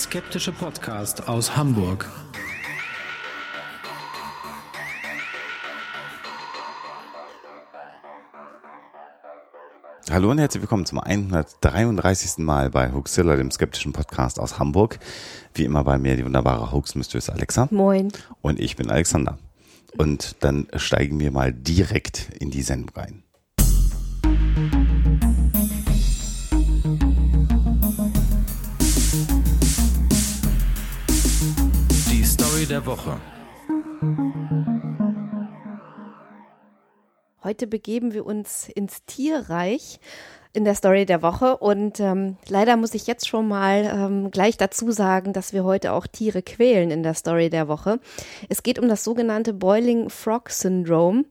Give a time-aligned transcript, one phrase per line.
[0.00, 2.08] Skeptische Podcast aus Hamburg.
[10.10, 12.38] Hallo und herzlich willkommen zum 133.
[12.38, 14.98] Mal bei Huxilla, dem skeptischen Podcast aus Hamburg.
[15.52, 17.68] Wie immer bei mir die wunderbare Hoax Mistress Alexa.
[17.70, 18.10] Moin.
[18.40, 19.38] Und ich bin Alexander.
[19.98, 23.22] Und dann steigen wir mal direkt in die Sendung rein.
[32.60, 33.20] Story der Woche.
[37.42, 39.98] Heute begeben wir uns ins Tierreich
[40.52, 44.58] in der Story der Woche und ähm, leider muss ich jetzt schon mal ähm, gleich
[44.58, 47.98] dazu sagen, dass wir heute auch Tiere quälen in der Story der Woche.
[48.50, 51.24] Es geht um das sogenannte Boiling Frog Syndrome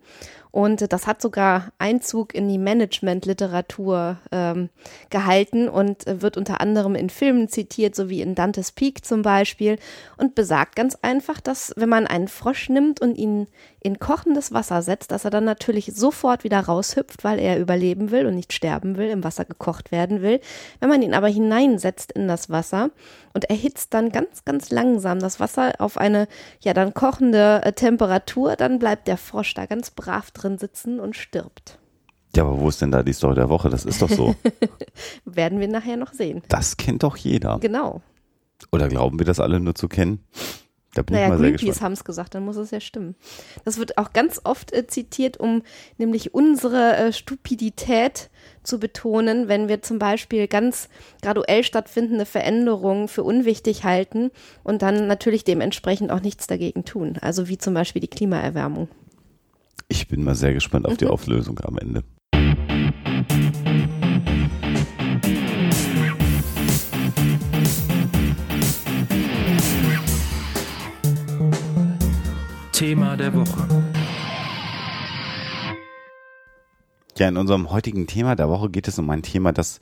[0.52, 4.70] und das hat sogar Einzug in die Management-Literatur ähm,
[5.12, 9.78] gehalten und wird unter anderem in Filmen zitiert, so wie in Dantes Peak zum Beispiel,
[10.18, 13.48] und besagt ganz einfach, dass wenn man einen Frosch nimmt und ihn
[13.82, 18.26] in kochendes Wasser setzt, dass er dann natürlich sofort wieder raushüpft, weil er überleben will
[18.26, 20.42] und nicht sterben will, im Wasser gekocht werden will.
[20.80, 22.90] Wenn man ihn aber hineinsetzt in das Wasser
[23.34, 26.28] und erhitzt dann ganz, ganz langsam das Wasser auf eine
[26.60, 31.16] ja dann kochende äh, Temperatur, dann bleibt der Frosch da ganz brav drin sitzen und
[31.16, 31.80] stirbt.
[32.36, 33.70] Ja, aber wo ist denn da die Story der Woche?
[33.70, 34.36] Das ist doch so.
[35.26, 36.44] Werden wir nachher noch sehen.
[36.48, 37.60] Das kennt doch jeder.
[37.60, 38.02] Genau.
[38.72, 40.20] Oder glauben wir das alle nur zu kennen?
[40.96, 43.16] Da bin Naja, ich mal Greenpeace haben es gesagt, dann muss es ja stimmen.
[43.64, 45.62] Das wird auch ganz oft äh, zitiert, um
[45.98, 48.30] nämlich unsere äh, Stupidität
[48.64, 50.90] zu betonen, wenn wir zum Beispiel ganz
[51.22, 54.32] graduell stattfindende Veränderungen für unwichtig halten
[54.64, 57.18] und dann natürlich dementsprechend auch nichts dagegen tun.
[57.22, 58.88] Also wie zum Beispiel die Klimaerwärmung.
[59.88, 61.12] Ich bin mal sehr gespannt auf die Mhm.
[61.12, 62.04] Auflösung am Ende.
[72.72, 73.89] Thema der Woche.
[77.20, 79.82] Ja, in unserem heutigen Thema der Woche geht es um ein Thema, das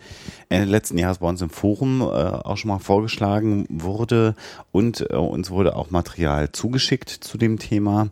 [0.49, 4.35] Ende letzten Jahres bei uns im Forum äh, auch schon mal vorgeschlagen wurde
[4.71, 8.09] und äh, uns wurde auch Material zugeschickt zu dem Thema.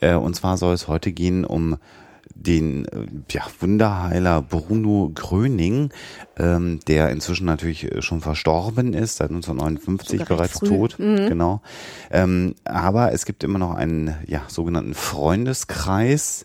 [0.00, 1.76] Äh, und zwar soll es heute gehen um
[2.34, 5.90] den äh, ja, Wunderheiler Bruno Gröning,
[6.36, 10.96] ähm, der inzwischen natürlich schon verstorben ist, seit 1959 Sogar bereits tot.
[10.98, 11.62] Genau.
[12.10, 16.44] Ähm, aber es gibt immer noch einen ja, sogenannten Freundeskreis,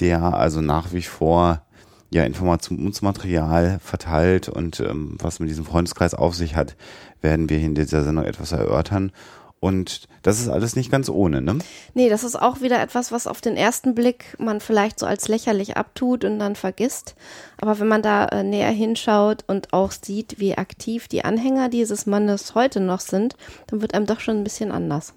[0.00, 1.62] der also nach wie vor
[2.10, 6.76] ja, Informationsmaterial verteilt und ähm, was mit diesem Freundeskreis auf sich hat,
[7.20, 9.10] werden wir in dieser Sendung etwas erörtern.
[9.58, 11.56] Und das ist alles nicht ganz ohne, ne?
[11.94, 15.26] Nee, das ist auch wieder etwas, was auf den ersten Blick man vielleicht so als
[15.26, 17.16] lächerlich abtut und dann vergisst.
[17.58, 22.04] Aber wenn man da äh, näher hinschaut und auch sieht, wie aktiv die Anhänger dieses
[22.04, 23.36] Mannes heute noch sind,
[23.68, 25.14] dann wird einem doch schon ein bisschen anders.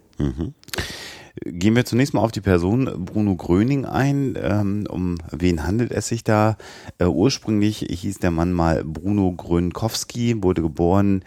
[1.43, 4.37] Gehen wir zunächst mal auf die Person Bruno Gröning ein.
[4.41, 6.57] Ähm, um wen handelt es sich da?
[6.97, 11.23] Äh, ursprünglich hieß der Mann mal Bruno Grönkowski, wurde geboren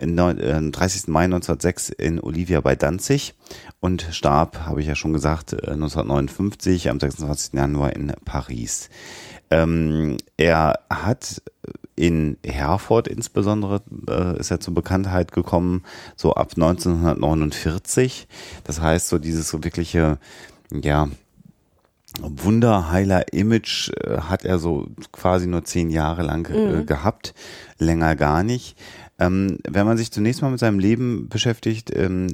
[0.00, 1.08] äh, 30.
[1.08, 3.34] Mai 1906 in Olivia bei Danzig
[3.80, 7.54] und starb, habe ich ja schon gesagt, äh, 1959 am 26.
[7.54, 8.90] Januar in Paris.
[9.50, 11.42] Ähm, er hat
[11.96, 15.82] in Herford insbesondere äh, ist er zur Bekanntheit gekommen,
[16.14, 18.28] so ab 1949.
[18.64, 20.18] Das heißt, so dieses so wirkliche,
[20.70, 21.08] ja,
[22.20, 27.34] Wunderheiler-Image äh, hat er so quasi nur zehn Jahre lang äh, gehabt,
[27.78, 28.76] länger gar nicht.
[29.18, 32.28] Ähm, wenn man sich zunächst mal mit seinem Leben beschäftigt, ähm,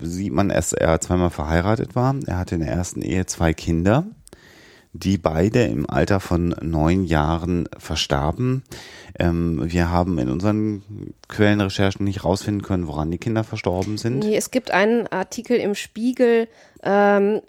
[0.00, 2.14] sieht man, dass er zweimal verheiratet war.
[2.26, 4.04] Er hatte in der ersten Ehe zwei Kinder,
[4.94, 8.62] die beide im Alter von neun Jahren verstarben.
[9.18, 14.20] Ähm, wir haben in unseren Quellenrecherchen nicht rausfinden können, woran die Kinder verstorben sind.
[14.20, 16.48] Nee, es gibt einen Artikel im Spiegel,
[16.84, 17.40] ähm,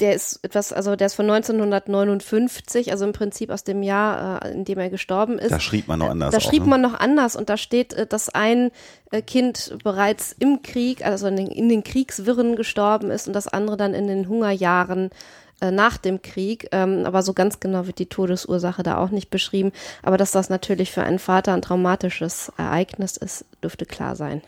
[0.00, 4.52] der ist etwas, also der ist von 1959, also im Prinzip aus dem Jahr, äh,
[4.52, 5.50] in dem er gestorben ist.
[5.50, 6.30] Da schrieb man noch anders.
[6.30, 6.68] Da auch, schrieb ne?
[6.70, 8.70] man noch anders und da steht, äh, dass ein
[9.10, 13.48] äh, Kind bereits im Krieg, also in den, in den Kriegswirren gestorben ist und das
[13.48, 15.10] andere dann in den Hungerjahren
[15.60, 16.68] äh, nach dem Krieg.
[16.72, 19.72] Ähm, aber so ganz genau wird die Todesursache da auch nicht beschrieben.
[20.02, 24.42] Aber dass das natürlich für einen Vater ein traumatisches Ereignis ist, dürfte klar sein.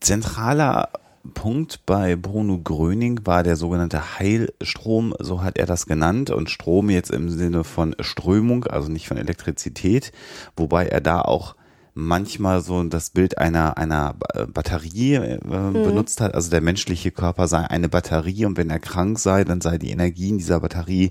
[0.00, 0.90] Zentraler
[1.34, 6.30] Punkt bei Bruno Gröning war der sogenannte Heilstrom, so hat er das genannt.
[6.30, 10.12] Und Strom jetzt im Sinne von Strömung, also nicht von Elektrizität,
[10.56, 11.54] wobei er da auch
[11.98, 14.14] manchmal so das Bild einer, einer
[14.46, 15.72] Batterie äh, mhm.
[15.72, 16.32] benutzt hat.
[16.32, 19.90] Also der menschliche Körper sei eine Batterie und wenn er krank sei, dann sei die
[19.90, 21.10] Energie in dieser Batterie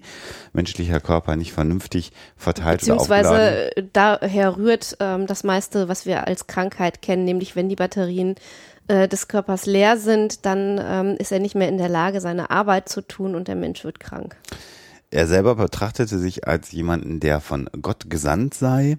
[0.53, 3.89] menschlicher Körper nicht vernünftig verteilt Beziehungsweise oder aufgeladen.
[3.91, 8.35] daher rührt ähm, das meiste, was wir als Krankheit kennen, nämlich wenn die Batterien
[8.87, 12.49] äh, des Körpers leer sind, dann ähm, ist er nicht mehr in der Lage, seine
[12.49, 14.37] Arbeit zu tun und der Mensch wird krank.
[15.09, 18.97] Er selber betrachtete sich als jemanden, der von Gott gesandt sei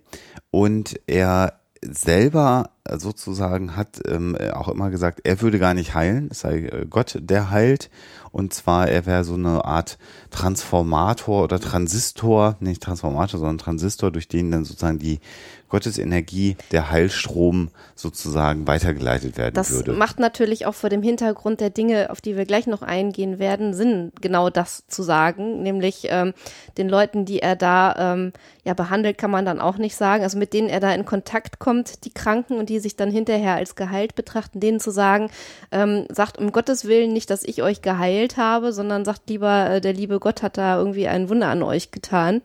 [0.50, 6.40] und er selber sozusagen hat ähm, auch immer gesagt, er würde gar nicht heilen, es
[6.40, 7.90] sei äh, Gott, der heilt.
[8.30, 9.98] Und zwar, er wäre so eine Art
[10.30, 15.20] Transformator oder Transistor, nicht Transformator, sondern Transistor, durch den dann sozusagen die
[15.68, 19.90] Gottes Energie, der Heilstrom sozusagen weitergeleitet werden das würde.
[19.90, 23.38] Das macht natürlich auch vor dem Hintergrund der Dinge, auf die wir gleich noch eingehen
[23.38, 26.32] werden, Sinn, genau das zu sagen, nämlich ähm,
[26.78, 28.32] den Leuten, die er da ähm,
[28.64, 31.58] ja behandelt, kann man dann auch nicht sagen, also mit denen er da in Kontakt
[31.58, 35.30] kommt, die Kranken und die sich dann hinterher als geheilt betrachten, denen zu sagen,
[35.70, 39.80] ähm, sagt um Gottes Willen nicht, dass ich euch geheilt habe, sondern sagt lieber, äh,
[39.80, 42.42] der liebe Gott hat da irgendwie ein Wunder an euch getan.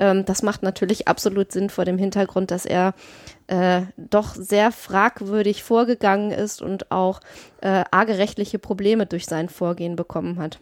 [0.00, 2.94] Ähm, das macht natürlich absolut Sinn vor dem Hintergrund, dass er
[3.46, 7.20] äh, doch sehr fragwürdig vorgegangen ist und auch
[7.60, 10.58] äh, arge rechtliche Probleme durch sein Vorgehen bekommen hat.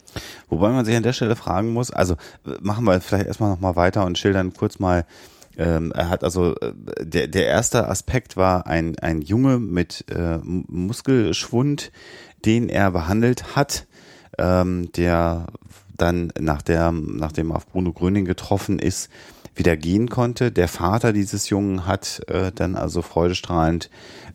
[0.49, 2.17] Wobei man sich an der Stelle fragen muss, also
[2.61, 5.07] machen wir vielleicht erstmal nochmal weiter und schildern kurz mal,
[5.57, 10.39] ähm, er hat also, äh, der, der erste Aspekt war ein, ein Junge mit äh,
[10.43, 11.93] Muskelschwund,
[12.45, 13.87] den er behandelt hat,
[14.39, 15.47] ähm, der
[15.99, 19.11] dann nach der, nachdem er auf Bruno Gröning getroffen ist,
[19.55, 20.51] wieder gehen konnte.
[20.53, 23.91] Der Vater dieses Jungen hat äh, dann also freudestrahlend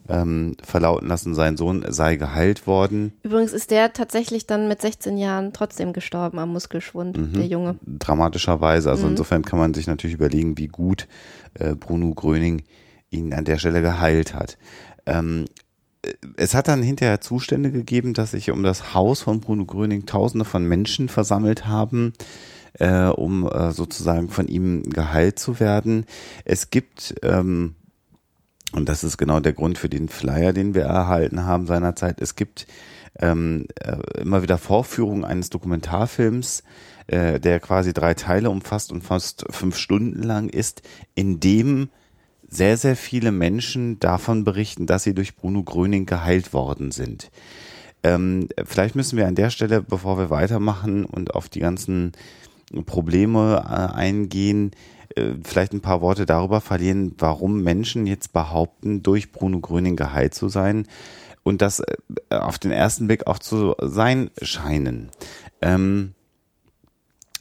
[0.08, 3.12] ähm, verlauten lassen, sein Sohn sei geheilt worden.
[3.22, 7.32] Übrigens ist der tatsächlich dann mit 16 Jahren trotzdem gestorben am Muskelschwund, mhm.
[7.32, 7.76] der Junge.
[7.86, 8.90] Dramatischerweise.
[8.90, 9.12] Also mhm.
[9.12, 11.08] insofern kann man sich natürlich überlegen, wie gut
[11.54, 12.62] äh, Bruno Gröning
[13.10, 14.58] ihn an der Stelle geheilt hat.
[15.06, 15.46] Ähm,
[16.36, 20.44] es hat dann hinterher Zustände gegeben, dass sich um das Haus von Bruno Gröning Tausende
[20.44, 22.12] von Menschen versammelt haben,
[22.74, 26.06] äh, um äh, sozusagen von ihm geheilt zu werden.
[26.44, 27.76] Es gibt ähm,
[28.74, 32.20] und das ist genau der Grund für den Flyer, den wir erhalten haben seinerzeit.
[32.20, 32.66] Es gibt
[33.20, 36.64] ähm, äh, immer wieder Vorführungen eines Dokumentarfilms,
[37.06, 40.82] äh, der quasi drei Teile umfasst und fast fünf Stunden lang ist,
[41.14, 41.88] in dem
[42.54, 47.30] sehr, sehr viele Menschen davon berichten, dass sie durch Bruno Gröning geheilt worden sind.
[48.02, 52.12] Ähm, vielleicht müssen wir an der Stelle, bevor wir weitermachen und auf die ganzen
[52.86, 54.72] Probleme äh, eingehen,
[55.16, 60.34] äh, vielleicht ein paar Worte darüber verlieren, warum Menschen jetzt behaupten, durch Bruno Gröning geheilt
[60.34, 60.86] zu sein
[61.42, 61.94] und das äh,
[62.30, 65.10] auf den ersten Blick auch zu sein scheinen.
[65.62, 66.14] Ähm,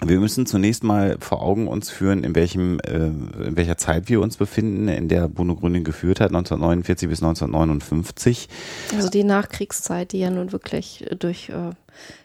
[0.07, 3.07] wir müssen zunächst mal vor Augen uns führen, in welchem, äh,
[3.47, 8.49] in welcher Zeit wir uns befinden, in der Bruno Grüning geführt hat, 1949 bis 1959.
[8.95, 11.71] Also die Nachkriegszeit, die ja nun wirklich durch äh,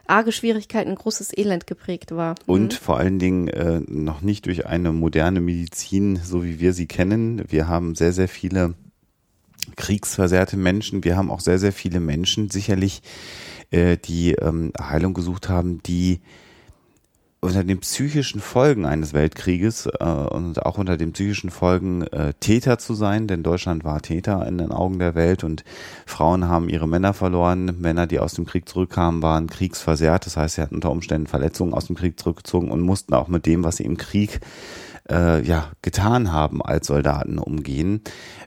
[0.07, 2.35] arge Schwierigkeiten, großes Elend geprägt war.
[2.47, 2.77] Und mhm.
[2.77, 7.45] vor allen Dingen äh, noch nicht durch eine moderne Medizin, so wie wir sie kennen.
[7.49, 8.75] Wir haben sehr, sehr viele
[9.77, 11.05] kriegsversehrte Menschen.
[11.05, 13.03] Wir haben auch sehr, sehr viele Menschen sicherlich,
[13.71, 16.21] äh, die ähm, Heilung gesucht haben, die
[17.41, 22.79] unter den psychischen Folgen eines Weltkrieges äh, und auch unter den psychischen Folgen äh, Täter
[22.79, 25.63] zu sein, denn Deutschland war Täter in den Augen der Welt und
[26.05, 27.77] Frauen haben ihre Männer verloren.
[27.81, 30.27] Männer, die aus dem Krieg zurückkamen, waren kriegsversehrt.
[30.27, 33.47] Das heißt, sie hatten unter Umständen Verletzungen aus dem Krieg zurückgezogen und mussten auch mit
[33.47, 34.41] dem, was sie im Krieg
[35.11, 38.03] äh, ja, getan haben als Soldaten umgehen.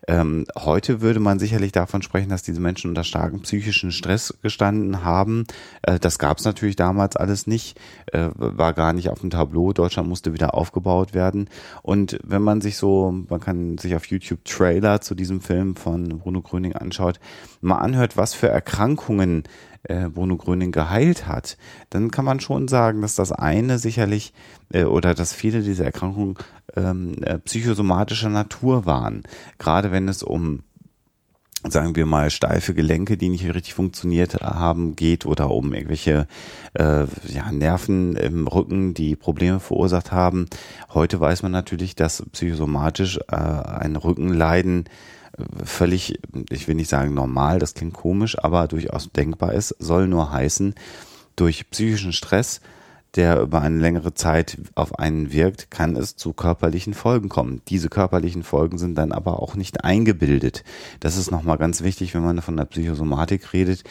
[0.08, 5.03] Ähm, heute würde man sicherlich davon sprechen, dass diese Menschen unter starkem psychischen Stress gestanden
[5.03, 5.46] haben.
[5.84, 7.80] Äh, das gab es natürlich damals alles nicht,
[8.12, 9.74] äh, war gar nicht auf dem Tableau.
[9.74, 11.50] Deutschland musste wieder aufgebaut werden.
[11.82, 16.20] Und wenn man sich so, man kann sich auf YouTube Trailer zu diesem Film von
[16.20, 17.20] Bruno Gröning anschaut,
[17.62, 19.44] mal anhört, was für Erkrankungen
[19.84, 21.58] äh, Bruno Gröning geheilt hat,
[21.90, 24.34] dann kann man schon sagen, dass das eine sicherlich
[24.72, 26.36] äh, oder dass viele dieser Erkrankungen
[26.76, 29.24] ähm, äh, psychosomatischer Natur waren.
[29.58, 30.64] Gerade wenn es um
[31.70, 36.28] sagen wir mal, steife Gelenke, die nicht richtig funktioniert haben, geht oder um irgendwelche
[36.74, 40.48] äh, ja, Nerven im Rücken, die Probleme verursacht haben.
[40.94, 44.86] Heute weiß man natürlich, dass psychosomatisch äh, ein Rückenleiden
[45.64, 46.20] völlig,
[46.50, 50.76] ich will nicht sagen normal, das klingt komisch, aber durchaus denkbar ist, soll nur heißen,
[51.36, 52.62] durch psychischen Stress,
[53.16, 57.62] der über eine längere Zeit auf einen wirkt, kann es zu körperlichen Folgen kommen.
[57.68, 60.64] Diese körperlichen Folgen sind dann aber auch nicht eingebildet.
[61.02, 63.84] Das ist nochmal ganz wichtig, wenn man von der Psychosomatik redet.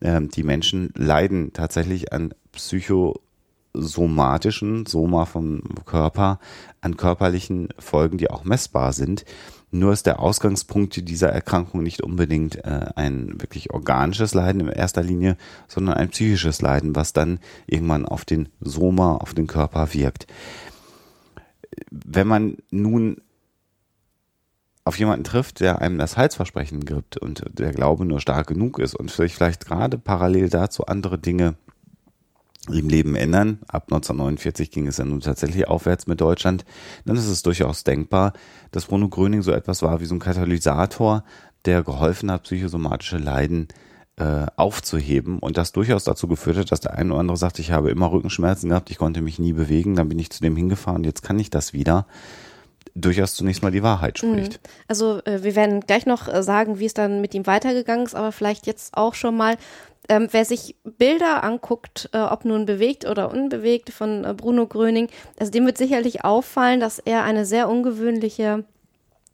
[0.00, 6.38] Ähm, die Menschen leiden tatsächlich an psychosomatischen, Soma vom Körper,
[6.80, 9.24] an körperlichen Folgen, die auch messbar sind
[9.70, 15.02] Nur ist der Ausgangspunkt dieser Erkrankung nicht unbedingt äh, ein wirklich organisches Leiden in erster
[15.02, 20.26] Linie, sondern ein psychisches Leiden, was dann irgendwann auf den Soma, auf den Körper wirkt.
[21.90, 23.20] Wenn man nun
[24.84, 28.94] auf jemanden trifft, der einem das Heilsversprechen gibt und der Glaube nur stark genug ist
[28.94, 31.56] und sich vielleicht gerade parallel dazu andere Dinge
[32.72, 33.58] im Leben ändern.
[33.68, 36.64] Ab 1949 ging es ja nun tatsächlich aufwärts mit Deutschland.
[37.04, 38.32] Dann ist es durchaus denkbar,
[38.70, 41.24] dass Bruno Gröning so etwas war wie so ein Katalysator,
[41.64, 43.68] der geholfen hat, psychosomatische Leiden
[44.16, 47.70] äh, aufzuheben und das durchaus dazu geführt hat, dass der eine oder andere sagt, ich
[47.72, 51.04] habe immer Rückenschmerzen gehabt, ich konnte mich nie bewegen, dann bin ich zu dem hingefahren,
[51.04, 52.06] jetzt kann ich das wieder
[53.00, 54.32] durchaus zunächst mal die Wahrheit mhm.
[54.32, 54.60] spricht.
[54.86, 58.14] Also äh, wir werden gleich noch äh, sagen, wie es dann mit ihm weitergegangen ist,
[58.14, 59.56] aber vielleicht jetzt auch schon mal,
[60.08, 65.08] ähm, wer sich Bilder anguckt, äh, ob nun bewegt oder unbewegt von äh, Bruno Gröning,
[65.38, 68.64] also dem wird sicherlich auffallen, dass er eine sehr ungewöhnliche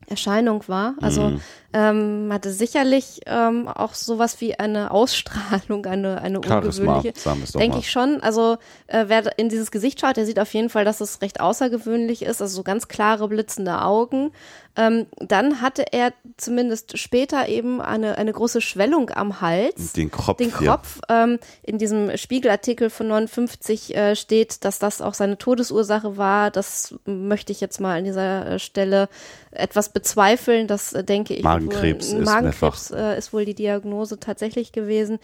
[0.07, 0.95] Erscheinung war.
[1.01, 1.41] Also mhm.
[1.75, 7.59] Ähm, hatte sicherlich ähm, auch sowas wie eine Ausstrahlung, eine, eine Charisma, ungewöhnliche.
[7.59, 8.21] Denke ich schon.
[8.21, 11.41] Also äh, wer in dieses Gesicht schaut, der sieht auf jeden Fall, dass es recht
[11.41, 12.41] außergewöhnlich ist.
[12.41, 14.31] Also so ganz klare, blitzende Augen.
[14.77, 19.93] Ähm, dann hatte er zumindest später eben eine, eine große Schwellung am Hals.
[19.93, 20.39] Den Kopf.
[20.39, 21.01] Den Kopf.
[21.09, 26.51] Ähm, in diesem Spiegelartikel von 59 äh, steht, dass das auch seine Todesursache war.
[26.51, 29.09] Das möchte ich jetzt mal an dieser äh, Stelle
[29.53, 30.67] etwas bezweifeln.
[30.67, 31.45] Das äh, denke ich.
[31.67, 35.19] Magenkrebs, wohl, ist, Magenkrebs äh, ist wohl die Diagnose tatsächlich gewesen.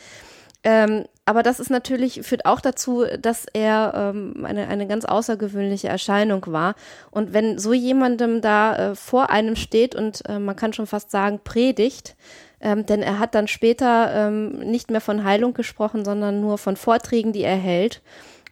[0.62, 5.88] Ähm, aber das ist natürlich, führt auch dazu, dass er ähm, eine, eine ganz außergewöhnliche
[5.88, 6.75] Erscheinung war.
[7.11, 11.11] Und wenn so jemandem da äh, vor einem steht und äh, man kann schon fast
[11.11, 12.14] sagen, predigt,
[12.61, 16.76] ähm, denn er hat dann später ähm, nicht mehr von Heilung gesprochen, sondern nur von
[16.76, 18.02] Vorträgen, die er hält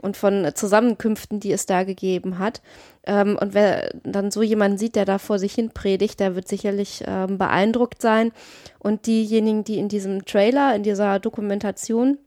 [0.01, 2.61] und von Zusammenkünften, die es da gegeben hat.
[3.07, 6.49] Ähm, und wer dann so jemanden sieht, der da vor sich hin predigt, der wird
[6.49, 8.33] sicherlich ähm, beeindruckt sein.
[8.79, 12.19] Und diejenigen, die in diesem Trailer, in dieser Dokumentation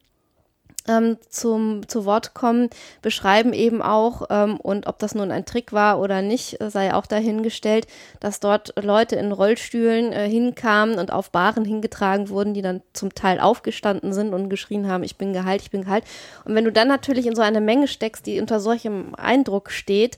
[0.88, 2.70] ähm, zum, zu Wort kommen,
[3.02, 6.94] beschreiben eben auch, ähm, und ob das nun ein Trick war oder nicht, äh, sei
[6.94, 7.88] auch dahingestellt,
[8.20, 13.14] dass dort Leute in Rollstühlen äh, hinkamen und auf Baren hingetragen wurden, die dann zum
[13.14, 16.06] Teil aufgestanden sind und geschrien haben, ich bin geheilt, ich bin geheilt.
[16.46, 20.18] Und wenn du dann natürlich in so eine Menge steckst, die unter solchem Eindruck steht,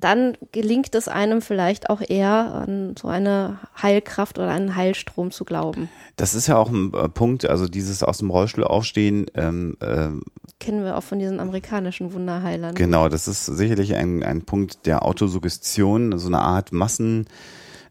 [0.00, 5.44] dann gelingt es einem vielleicht auch eher an so eine Heilkraft oder einen Heilstrom zu
[5.44, 5.88] glauben.
[6.16, 9.26] Das ist ja auch ein äh, Punkt, also dieses aus dem Rollstuhl aufstehen.
[9.34, 10.08] Ähm, äh,
[10.58, 12.74] Kennen wir auch von diesen amerikanischen Wunderheilern.
[12.74, 17.26] Genau, das ist sicherlich ein, ein Punkt der Autosuggestion, so eine Art Massen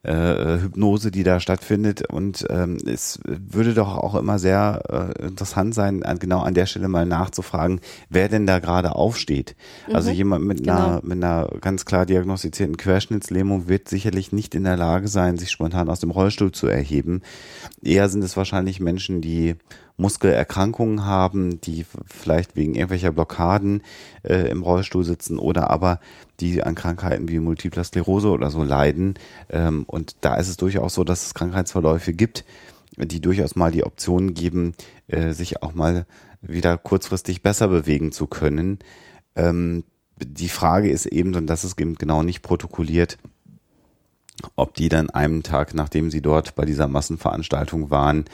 [0.03, 2.09] äh, Hypnose, die da stattfindet.
[2.09, 6.65] Und ähm, es würde doch auch immer sehr äh, interessant sein, an, genau an der
[6.65, 9.55] Stelle mal nachzufragen, wer denn da gerade aufsteht.
[9.87, 10.09] Also mhm.
[10.09, 10.75] Also jemand mit genau.
[10.75, 15.51] einer mit einer ganz klar diagnostizierten Querschnittslähmung wird sicherlich nicht in der Lage sein, sich
[15.51, 17.21] spontan aus dem Rollstuhl zu erheben.
[17.83, 19.55] Eher sind es wahrscheinlich Menschen, die
[19.99, 23.83] Muskelerkrankungen haben, die vielleicht wegen irgendwelcher Blockaden
[24.23, 25.99] äh, im Rollstuhl sitzen oder aber
[26.39, 29.15] die an Krankheiten wie Multipler Sklerose oder so leiden.
[29.49, 32.45] Ähm, und da ist es durchaus so, dass es Krankheitsverläufe gibt,
[32.97, 34.73] die durchaus mal die Option geben,
[35.07, 36.05] äh, sich auch mal
[36.41, 38.79] wieder kurzfristig besser bewegen zu können.
[39.35, 39.83] Ähm,
[40.17, 43.17] die Frage ist eben, und das ist eben genau nicht protokolliert,
[44.55, 48.25] ob die dann einen Tag, nachdem sie dort bei dieser Massenveranstaltung waren,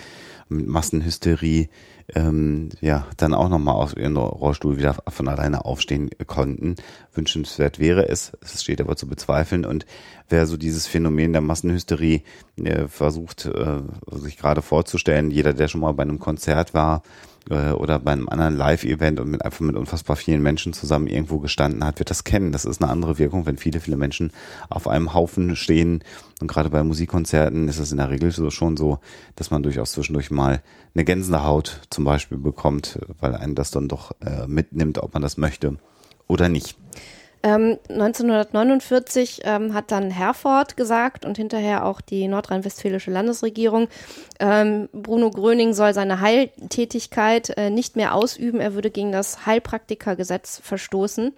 [0.50, 1.70] mit Massenhysterie
[2.14, 6.76] ähm, ja dann auch nochmal aus ihrem Rollstuhl wieder von alleine aufstehen konnten.
[7.14, 9.66] Wünschenswert wäre es, es steht aber zu bezweifeln.
[9.66, 9.86] Und
[10.30, 12.22] wer so dieses Phänomen der Massenhysterie
[12.58, 17.02] äh, versucht, äh, sich gerade vorzustellen, jeder, der schon mal bei einem Konzert war,
[17.50, 21.40] äh, oder bei einem anderen Live-Event und mit einfach mit unfassbar vielen Menschen zusammen irgendwo
[21.40, 22.52] gestanden hat, wird das kennen.
[22.52, 24.32] Das ist eine andere Wirkung, wenn viele, viele Menschen
[24.70, 26.04] auf einem Haufen stehen.
[26.42, 29.00] Und gerade bei Musikkonzerten ist es in der Regel so, schon so,
[29.36, 30.62] dass man durchaus zwischendurch mal
[30.94, 35.38] eine Gänsehaut zum Beispiel bekommt, weil einen das dann doch äh, mitnimmt, ob man das
[35.38, 35.78] möchte
[36.28, 36.78] oder nicht.
[37.46, 43.88] Ähm, 1949 ähm, hat dann Herford gesagt und hinterher auch die nordrhein-westfälische Landesregierung,
[44.40, 50.60] ähm, Bruno Gröning soll seine Heiltätigkeit äh, nicht mehr ausüben, er würde gegen das Heilpraktikergesetz
[50.64, 51.34] verstoßen.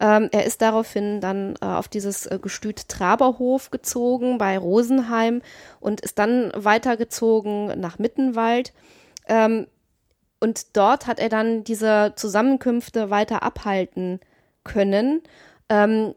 [0.00, 5.40] Ähm, er ist daraufhin dann äh, auf dieses äh, Gestüt Traberhof gezogen bei Rosenheim
[5.80, 8.74] und ist dann weitergezogen nach Mittenwald.
[9.26, 9.66] Ähm,
[10.40, 14.20] und dort hat er dann diese Zusammenkünfte weiter abhalten
[14.68, 15.22] können.
[15.68, 16.14] Ähm,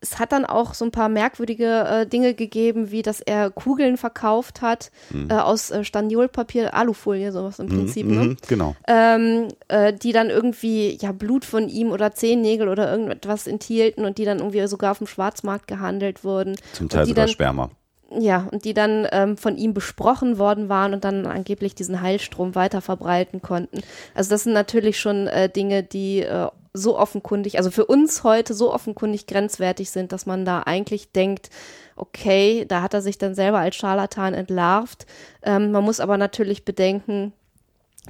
[0.00, 3.96] es hat dann auch so ein paar merkwürdige äh, Dinge gegeben, wie dass er Kugeln
[3.96, 5.30] verkauft hat mhm.
[5.30, 8.24] äh, aus äh, Staniolpapier, Alufolie, sowas im mhm, Prinzip, ne?
[8.24, 8.76] Mhm, genau.
[8.86, 14.18] Ähm, äh, die dann irgendwie ja Blut von ihm oder Zehennägel oder irgendetwas enthielten und
[14.18, 16.56] die dann irgendwie sogar auf dem Schwarzmarkt gehandelt wurden.
[16.74, 17.70] Zum Teil sogar dann, Sperma.
[18.10, 22.54] Ja, und die dann ähm, von ihm besprochen worden waren und dann angeblich diesen Heilstrom
[22.54, 23.80] weiter verbreiten konnten.
[24.14, 28.54] Also das sind natürlich schon äh, Dinge, die äh, so offenkundig, also für uns heute
[28.54, 31.50] so offenkundig grenzwertig sind, dass man da eigentlich denkt,
[31.96, 35.06] okay, da hat er sich dann selber als Scharlatan entlarvt.
[35.42, 37.32] Ähm, man muss aber natürlich bedenken,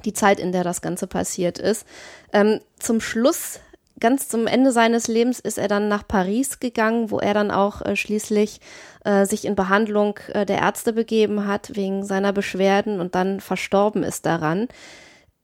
[0.05, 1.87] die Zeit, in der das Ganze passiert ist.
[2.33, 3.59] Ähm, zum Schluss
[3.99, 7.81] ganz zum Ende seines Lebens ist er dann nach Paris gegangen, wo er dann auch
[7.81, 8.59] äh, schließlich
[9.03, 14.03] äh, sich in Behandlung äh, der Ärzte begeben hat wegen seiner Beschwerden und dann verstorben
[14.03, 14.67] ist daran.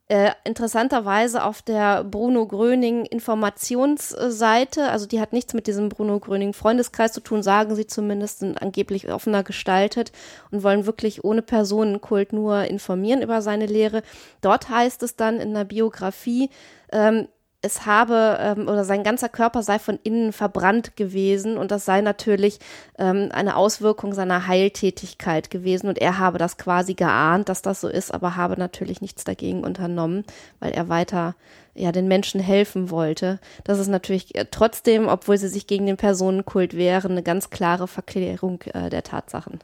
[0.09, 6.51] Äh, interessanterweise auf der Bruno Gröning Informationsseite, also die hat nichts mit diesem Bruno Gröning
[6.51, 10.11] Freundeskreis zu tun, sagen sie zumindest, sind angeblich offener gestaltet
[10.51, 14.03] und wollen wirklich ohne Personenkult nur informieren über seine Lehre.
[14.41, 16.49] Dort heißt es dann in der Biografie,
[16.91, 17.29] ähm,
[17.63, 22.01] es habe ähm, oder sein ganzer Körper sei von innen verbrannt gewesen und das sei
[22.01, 22.59] natürlich
[22.99, 27.87] ähm, eine Auswirkung seiner Heiltätigkeit gewesen und er habe das quasi geahnt, dass das so
[27.87, 30.25] ist, aber habe natürlich nichts dagegen unternommen,
[30.59, 31.35] weil er weiter
[31.73, 33.39] ja den Menschen helfen wollte.
[33.63, 37.87] Das ist natürlich äh, trotzdem, obwohl sie sich gegen den Personenkult wehren, eine ganz klare
[37.87, 39.59] Verklärung äh, der Tatsachen.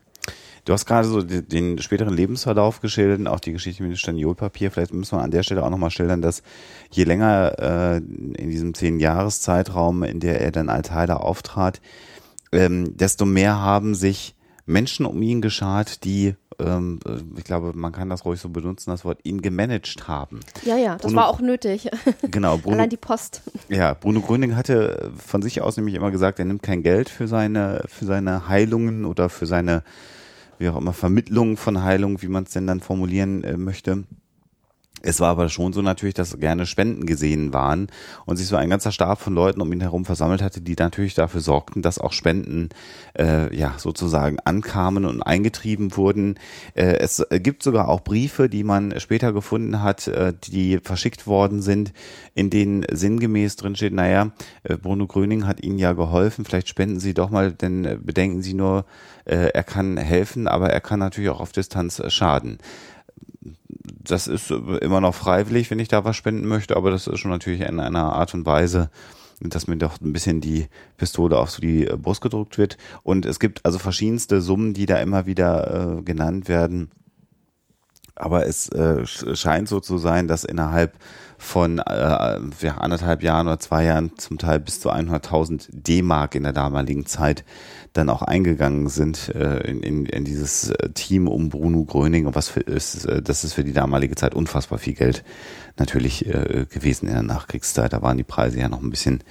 [0.65, 4.71] Du hast gerade so den, späteren Lebensverlauf geschildert, auch die Geschichte mit dem Staniolpapier.
[4.71, 6.43] Vielleicht müssen wir an der Stelle auch nochmal schildern, dass
[6.91, 11.81] je länger äh, in diesem zehn Jahreszeitraum, in der er dann als Heiler auftrat,
[12.51, 16.99] ähm, desto mehr haben sich Menschen um ihn geschart, die ähm,
[17.37, 20.41] ich glaube, man kann das ruhig so benutzen, das Wort, ihn gemanagt haben.
[20.63, 21.89] Ja, ja, das Bruno, war auch nötig.
[22.21, 23.41] Genau, Bruno, Allein die Post.
[23.69, 27.27] Ja, Bruno Gröning hatte von sich aus nämlich immer gesagt, er nimmt kein Geld für
[27.27, 29.83] seine, für seine Heilungen oder für seine
[30.59, 34.03] wie auch immer, Vermittlung von Heilung, wie man es denn dann formulieren äh, möchte.
[35.01, 37.87] Es war aber schon so natürlich, dass gerne Spenden gesehen waren
[38.25, 41.15] und sich so ein ganzer Stab von Leuten um ihn herum versammelt hatte, die natürlich
[41.15, 42.69] dafür sorgten, dass auch Spenden
[43.17, 46.35] äh, ja sozusagen ankamen und eingetrieben wurden.
[46.73, 51.61] Äh, es gibt sogar auch Briefe, die man später gefunden hat, äh, die verschickt worden
[51.61, 51.93] sind,
[52.35, 54.31] in denen sinngemäß drin steht, naja,
[54.63, 58.41] äh, Bruno Gröning hat Ihnen ja geholfen, vielleicht spenden Sie doch mal, denn äh, bedenken
[58.41, 58.85] Sie nur,
[59.25, 62.57] äh, er kann helfen, aber er kann natürlich auch auf Distanz schaden.
[63.97, 67.31] Das ist immer noch freiwillig, wenn ich da was spenden möchte, aber das ist schon
[67.31, 68.89] natürlich in einer Art und Weise,
[69.41, 72.77] dass mir doch ein bisschen die Pistole auf die Brust gedrückt wird.
[73.03, 76.91] Und es gibt also verschiedenste Summen, die da immer wieder äh, genannt werden.
[78.19, 80.93] Aber es äh, scheint so zu sein, dass innerhalb
[81.37, 86.43] von äh, ja, anderthalb Jahren oder zwei Jahren zum Teil bis zu 100.000 D-Mark in
[86.43, 87.45] der damaligen Zeit
[87.93, 92.27] dann auch eingegangen sind äh, in, in, in dieses äh, Team um Bruno Gröning.
[92.27, 95.23] Und was für, ist, äh, das ist für die damalige Zeit unfassbar viel Geld
[95.77, 97.93] natürlich äh, gewesen in der Nachkriegszeit.
[97.93, 99.23] Da waren die Preise ja noch ein bisschen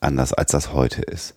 [0.00, 1.34] anders, als das heute ist.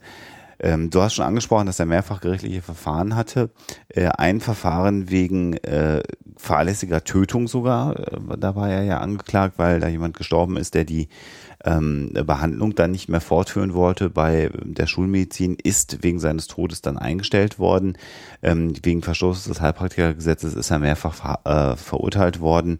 [0.59, 3.49] Ähm, du hast schon angesprochen, dass er mehrfach gerichtliche Verfahren hatte.
[3.89, 6.03] Äh, ein Verfahren wegen äh,
[6.37, 7.99] fahrlässiger Tötung sogar.
[7.99, 11.09] Äh, da war er ja angeklagt, weil da jemand gestorben ist, der die
[11.63, 16.97] ähm, Behandlung dann nicht mehr fortführen wollte bei der Schulmedizin, ist wegen seines Todes dann
[16.97, 17.97] eingestellt worden.
[18.43, 21.39] Ähm, wegen Verstoßes des Heilpraktikergesetzes ist er mehrfach ver
[21.73, 22.77] äh, verurteilt worden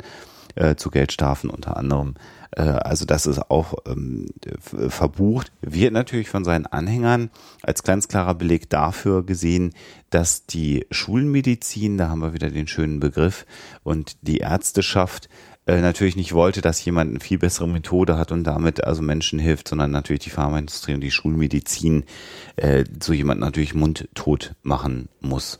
[0.55, 2.15] äh, zu Geldstrafen unter anderem.
[2.51, 4.27] Äh, also das ist auch ähm,
[4.59, 7.29] verbucht, wird natürlich von seinen Anhängern
[7.61, 9.73] als ganz klarer Beleg dafür gesehen,
[10.09, 13.45] dass die Schulmedizin, da haben wir wieder den schönen Begriff,
[13.83, 15.29] und die Ärzteschaft
[15.67, 19.39] äh, natürlich nicht wollte, dass jemand eine viel bessere Methode hat und damit also Menschen
[19.39, 22.03] hilft, sondern natürlich die Pharmaindustrie und die Schulmedizin
[22.55, 25.59] äh, so jemand natürlich mundtot machen muss.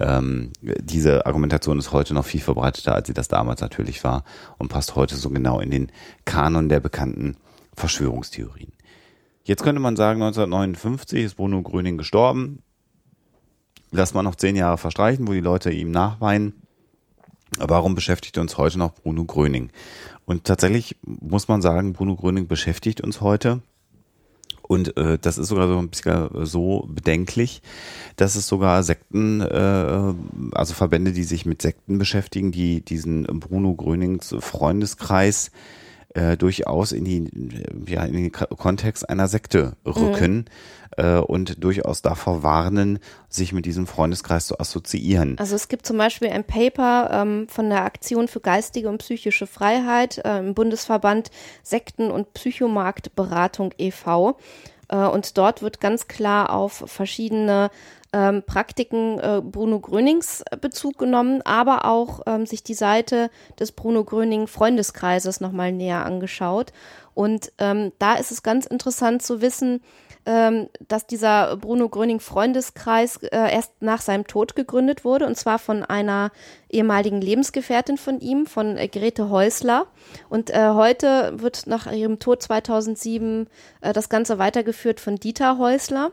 [0.00, 4.24] Ähm, diese Argumentation ist heute noch viel verbreiteter, als sie das damals natürlich war
[4.58, 5.92] und passt heute so genau in den
[6.24, 7.36] Kanon der bekannten
[7.76, 8.72] Verschwörungstheorien.
[9.44, 12.62] Jetzt könnte man sagen, 1959 ist Bruno Gröning gestorben.
[13.90, 16.54] Lass mal noch zehn Jahre verstreichen, wo die Leute ihm nachweinen
[17.58, 19.70] warum beschäftigt uns heute noch Bruno Gröning?
[20.24, 23.62] Und tatsächlich muss man sagen, Bruno Gröning beschäftigt uns heute.
[24.66, 27.60] Und äh, das ist sogar so ein bisschen so bedenklich,
[28.16, 30.14] dass es sogar Sekten, äh,
[30.52, 35.83] also Verbände, die sich mit Sekten beschäftigen, die diesen Bruno Grönings Freundeskreis äh,
[36.38, 40.44] durchaus in, die, ja, in den Kontext einer Sekte rücken
[40.96, 41.04] mhm.
[41.04, 45.36] äh, und durchaus davor warnen, sich mit diesem Freundeskreis zu assoziieren.
[45.38, 49.48] Also es gibt zum Beispiel ein Paper ähm, von der Aktion für geistige und psychische
[49.48, 51.30] Freiheit äh, im Bundesverband
[51.62, 54.38] Sekten- und Psychomarktberatung e.V.
[54.88, 57.70] Äh, und dort wird ganz klar auf verschiedene
[58.12, 64.04] ähm, Praktiken äh, Bruno Grönings Bezug genommen, aber auch ähm, sich die Seite des Bruno
[64.04, 66.72] Gröning Freundeskreises nochmal näher angeschaut.
[67.14, 69.82] Und ähm, da ist es ganz interessant zu wissen,
[70.26, 75.58] ähm, dass dieser Bruno Gröning Freundeskreis äh, erst nach seinem Tod gegründet wurde und zwar
[75.58, 76.30] von einer
[76.70, 79.86] ehemaligen Lebensgefährtin von ihm, von äh, Grete Häusler.
[80.28, 83.48] Und äh, heute wird nach ihrem Tod 2007
[83.80, 86.10] äh, das Ganze weitergeführt von Dieter Häusler.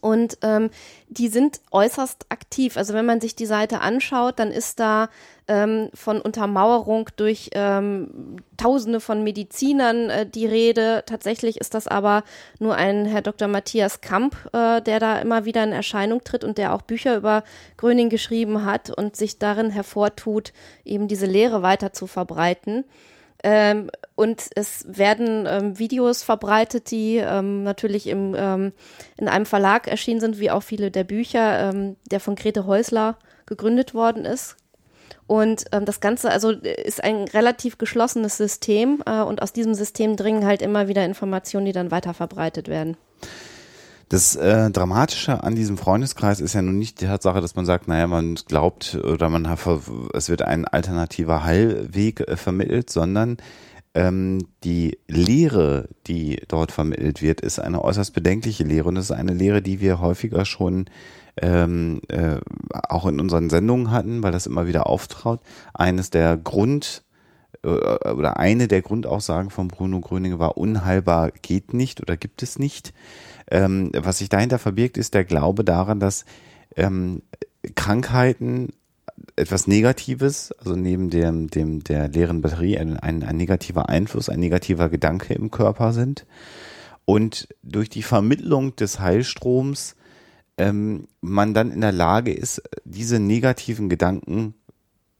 [0.00, 0.70] Und ähm,
[1.08, 2.76] die sind äußerst aktiv.
[2.76, 5.08] Also wenn man sich die Seite anschaut, dann ist da
[5.50, 11.02] ähm, von Untermauerung durch ähm, Tausende von Medizinern äh, die Rede.
[11.06, 12.22] Tatsächlich ist das aber
[12.60, 13.48] nur ein Herr Dr.
[13.48, 17.42] Matthias Kamp, äh, der da immer wieder in Erscheinung tritt und der auch Bücher über
[17.76, 20.52] Gröning geschrieben hat und sich darin hervortut,
[20.84, 22.84] eben diese Lehre weiter zu verbreiten.
[23.42, 28.72] Ähm, und es werden ähm, Videos verbreitet, die ähm, natürlich im, ähm,
[29.16, 33.16] in einem Verlag erschienen sind, wie auch viele der Bücher, ähm, der von Grete Häusler
[33.46, 34.56] gegründet worden ist.
[35.30, 40.16] Und ähm, das Ganze also ist ein relativ geschlossenes System äh, und aus diesem System
[40.16, 42.96] dringen halt immer wieder Informationen, die dann weiter verbreitet werden.
[44.08, 47.86] Das äh, Dramatische an diesem Freundeskreis ist ja nun nicht die Tatsache, dass man sagt,
[47.86, 49.46] naja, man glaubt oder man
[50.14, 53.36] es wird ein alternativer Heilweg äh, vermittelt, sondern
[53.94, 59.16] ähm, die Lehre, die dort vermittelt wird, ist eine äußerst bedenkliche Lehre und es ist
[59.16, 60.86] eine Lehre, die wir häufiger schon
[61.40, 62.38] ähm, äh,
[62.72, 65.40] auch in unseren Sendungen hatten, weil das immer wieder auftraut.
[65.74, 67.02] Eines der Grund
[67.62, 72.58] äh, oder eine der Grundaussagen von Bruno Gröning war, unheilbar geht nicht oder gibt es
[72.58, 72.92] nicht.
[73.50, 76.24] Ähm, was sich dahinter verbirgt, ist der Glaube daran, dass
[76.76, 77.22] ähm,
[77.74, 78.70] Krankheiten
[79.36, 84.40] etwas Negatives, also neben dem, dem der leeren Batterie ein, ein, ein negativer Einfluss, ein
[84.40, 86.26] negativer Gedanke im Körper sind.
[87.04, 89.96] Und durch die Vermittlung des Heilstroms
[90.58, 94.54] ähm, man dann in der Lage ist, diese negativen Gedanken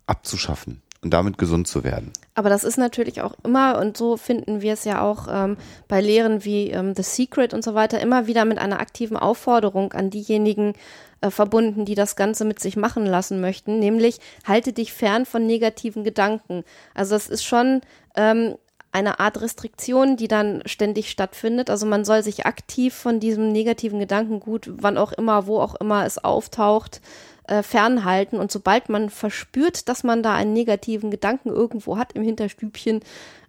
[0.06, 2.12] abzuschaffen und damit gesund zu werden.
[2.34, 5.56] Aber das ist natürlich auch immer, und so finden wir es ja auch ähm,
[5.88, 9.92] bei Lehren wie ähm, The Secret und so weiter, immer wieder mit einer aktiven Aufforderung
[9.92, 10.74] an diejenigen
[11.20, 15.46] äh, verbunden, die das Ganze mit sich machen lassen möchten, nämlich halte dich fern von
[15.46, 16.64] negativen Gedanken.
[16.94, 17.82] Also es ist schon
[18.16, 18.56] ähm,
[18.92, 21.70] eine Art Restriktion, die dann ständig stattfindet.
[21.70, 26.04] Also man soll sich aktiv von diesem negativen Gedankengut, wann auch immer, wo auch immer
[26.04, 27.00] es auftaucht,
[27.50, 28.38] äh, fernhalten.
[28.38, 33.00] Und sobald man verspürt, dass man da einen negativen Gedanken irgendwo hat im Hinterstübchen,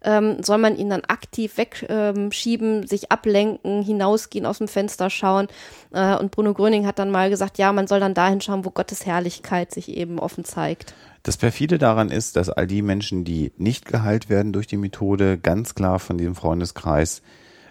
[0.04, 5.48] ähm, soll man ihn dann aktiv wegschieben, sich ablenken, hinausgehen, aus dem Fenster schauen.
[5.94, 8.72] Äh, und Bruno Gröning hat dann mal gesagt, ja, man soll dann dahin schauen, wo
[8.72, 10.96] Gottes Herrlichkeit sich eben offen zeigt.
[11.24, 15.38] Das perfide daran ist, dass all die Menschen, die nicht geheilt werden durch die Methode,
[15.38, 17.22] ganz klar von diesem Freundeskreis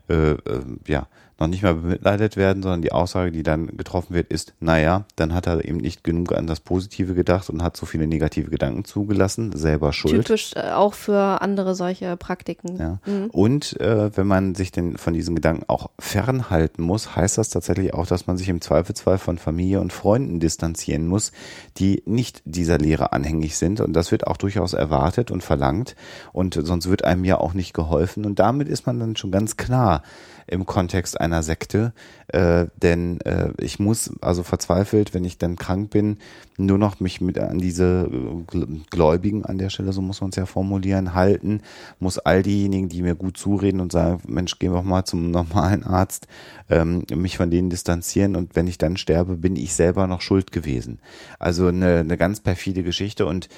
[0.09, 0.39] äh, äh,
[0.87, 1.09] ja,
[1.41, 5.35] noch nicht mal bemitleidet werden, sondern die Aussage, die dann getroffen wird, ist, naja, dann
[5.35, 8.85] hat er eben nicht genug an das Positive gedacht und hat so viele negative Gedanken
[8.85, 10.27] zugelassen, selber schuld.
[10.27, 12.77] Typisch äh, auch für andere solche Praktiken.
[12.77, 12.99] Ja.
[13.07, 13.31] Mhm.
[13.31, 17.95] Und äh, wenn man sich denn von diesen Gedanken auch fernhalten muss, heißt das tatsächlich
[17.95, 21.33] auch, dass man sich im Zweifelsfall von Familie und Freunden distanzieren muss,
[21.79, 23.81] die nicht dieser Lehre anhängig sind.
[23.81, 25.97] Und das wird auch durchaus erwartet und verlangt.
[26.35, 28.27] Und sonst wird einem ja auch nicht geholfen.
[28.27, 30.03] Und damit ist man dann schon ganz klar,
[30.51, 31.93] im Kontext einer Sekte.
[32.29, 36.19] Äh, denn äh, ich muss also verzweifelt, wenn ich dann krank bin,
[36.57, 40.37] nur noch mich mit an diese äh, Gläubigen an der Stelle, so muss man es
[40.37, 41.63] ja formulieren, halten,
[41.99, 45.85] muss all diejenigen, die mir gut zureden und sagen, Mensch, gehen wir mal zum normalen
[45.85, 46.27] Arzt,
[46.69, 50.53] ähm, mich von denen distanzieren und wenn ich dann sterbe, bin ich selber noch schuld
[50.53, 51.01] gewesen.
[51.39, 53.49] Also eine, eine ganz perfide Geschichte und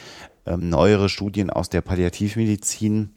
[0.47, 3.11] ähm, neuere Studien aus der Palliativmedizin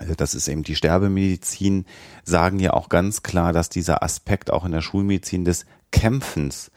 [0.00, 1.84] also das ist eben die Sterbemedizin,
[2.24, 6.70] sagen ja auch ganz klar, dass dieser Aspekt auch in der Schulmedizin des Kämpfens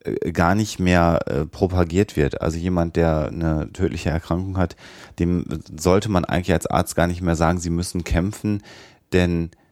[0.00, 2.40] äh, gar nicht mehr äh, propagiert wird.
[2.40, 4.74] Also jemand, der eine tödliche Erkrankung hat,
[5.18, 5.44] dem
[5.78, 8.62] sollte man eigentlich als Arzt gar nicht mehr sagen, sie müssen kämpfen,
[9.12, 9.65] denn äh,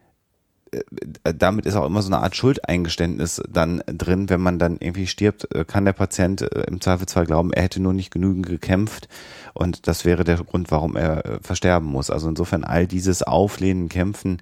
[1.23, 5.53] damit ist auch immer so eine Art Schuldeingeständnis dann drin, wenn man dann irgendwie stirbt,
[5.53, 9.07] äh, kann der Patient äh, im Zweifelsfall glauben, er hätte nur nicht genügend gekämpft
[9.53, 12.09] und das wäre der Grund, warum er versterben muss.
[12.09, 14.41] Also insofern all dieses Auflehnen, Kämpfen,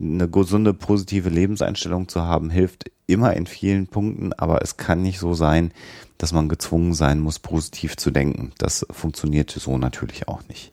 [0.00, 5.18] eine gesunde, positive Lebenseinstellung zu haben, hilft immer in vielen Punkten, aber es kann nicht
[5.18, 5.72] so sein,
[6.18, 8.52] dass man gezwungen sein muss, positiv zu denken.
[8.58, 10.72] Das funktioniert so natürlich auch nicht.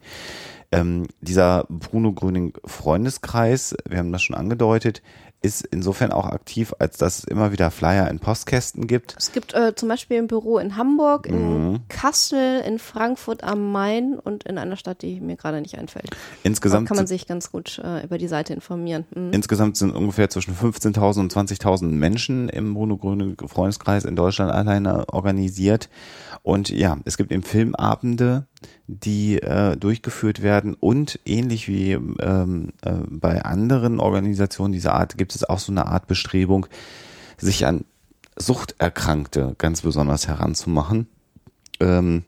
[0.71, 5.01] Ähm, dieser Bruno Gröning Freundeskreis, wir haben das schon angedeutet,
[5.45, 9.15] ist insofern auch aktiv, als dass es immer wieder Flyer in Postkästen gibt.
[9.17, 11.80] Es gibt äh, zum Beispiel ein Büro in Hamburg, in mhm.
[11.88, 16.10] Kassel, in Frankfurt am Main und in einer Stadt, die mir gerade nicht einfällt.
[16.41, 19.06] Insgesamt kann man sich ganz gut äh, über die Seite informieren.
[19.15, 19.34] Mhm.
[19.34, 25.08] Insgesamt sind ungefähr zwischen 15.000 und 20.000 Menschen im Bruno Grüne Freundeskreis in Deutschland alleine
[25.10, 25.89] organisiert.
[26.41, 28.47] Und ja, es gibt eben Filmabende,
[28.88, 35.36] die äh, durchgeführt werden und ähnlich wie ähm, äh, bei anderen Organisationen dieser Art gibt
[35.36, 36.67] es auch so eine Art Bestrebung,
[37.38, 37.86] sich an
[38.38, 41.08] Suchterkrankte ganz besonders heranzumachen.
[41.80, 42.23] Ähm,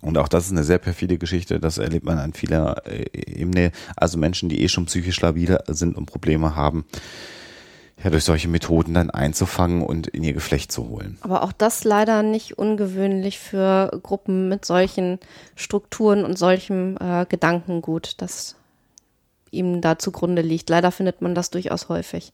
[0.00, 3.72] und auch das ist eine sehr perfide Geschichte, das erlebt man an vieler äh, Ebene.
[3.96, 6.84] Also Menschen, die eh schon psychisch labil sind und Probleme haben,
[8.02, 11.16] ja, durch solche Methoden dann einzufangen und in ihr Geflecht zu holen.
[11.20, 15.18] Aber auch das leider nicht ungewöhnlich für Gruppen mit solchen
[15.54, 18.56] Strukturen und solchem äh, Gedankengut, das
[19.50, 20.68] ihm da zugrunde liegt.
[20.68, 22.32] Leider findet man das durchaus häufig.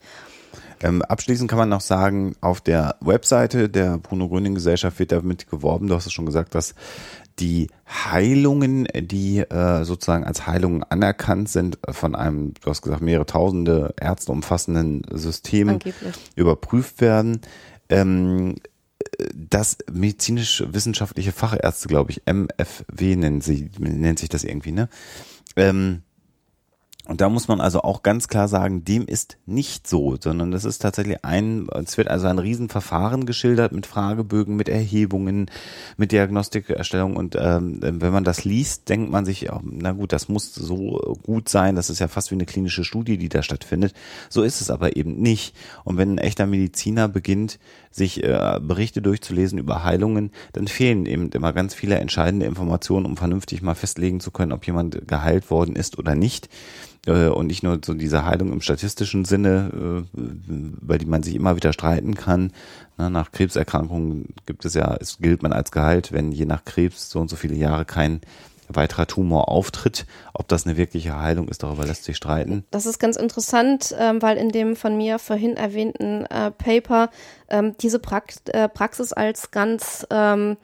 [0.83, 5.49] Ähm, abschließend kann man noch sagen, auf der Webseite der Bruno Gröning Gesellschaft wird damit
[5.51, 6.75] geworben, du hast es schon gesagt, dass
[7.38, 13.27] die Heilungen, die äh, sozusagen als Heilungen anerkannt sind, von einem, du hast gesagt, mehrere
[13.27, 16.14] tausende Ärzte umfassenden System Angeblich.
[16.37, 17.40] überprüft werden.
[17.88, 18.57] Ähm,
[19.35, 24.88] das medizinisch-wissenschaftliche Fachärzte, glaube ich, MFW nennen sie, nennt sich das irgendwie, ne?
[25.57, 26.03] Ähm,
[27.11, 30.64] und da muss man also auch ganz klar sagen, dem ist nicht so, sondern das
[30.64, 35.51] ist tatsächlich ein, es wird also ein Riesenverfahren geschildert mit Fragebögen, mit Erhebungen,
[35.96, 40.55] mit Diagnostikerstellung und ähm, wenn man das liest, denkt man sich, na gut, das muss
[40.55, 43.92] so gut sein, das ist ja fast wie eine klinische Studie, die da stattfindet.
[44.29, 45.57] So ist es aber eben nicht.
[45.83, 47.59] Und wenn ein echter Mediziner beginnt,
[47.90, 53.16] sich äh, Berichte durchzulesen über Heilungen, dann fehlen eben immer ganz viele entscheidende Informationen, um
[53.16, 56.48] vernünftig mal festlegen zu können, ob jemand geheilt worden ist oder nicht
[57.07, 60.20] äh, und nicht nur so diese Heilung im statistischen Sinne, äh,
[60.81, 62.53] weil die man sich immer wieder streiten kann.
[62.96, 67.11] Na, nach Krebserkrankungen gibt es ja, es gilt man als geheilt, wenn je nach Krebs
[67.11, 68.20] so und so viele Jahre kein
[68.75, 70.07] weiterer Tumor auftritt.
[70.35, 72.65] Ob das eine wirkliche Heilung ist, darüber lässt sich streiten.
[72.71, 77.11] Das ist ganz interessant, ähm, weil in dem von mir vorhin erwähnten äh, Paper
[77.49, 80.57] ähm, diese äh, Praxis als ganz ähm,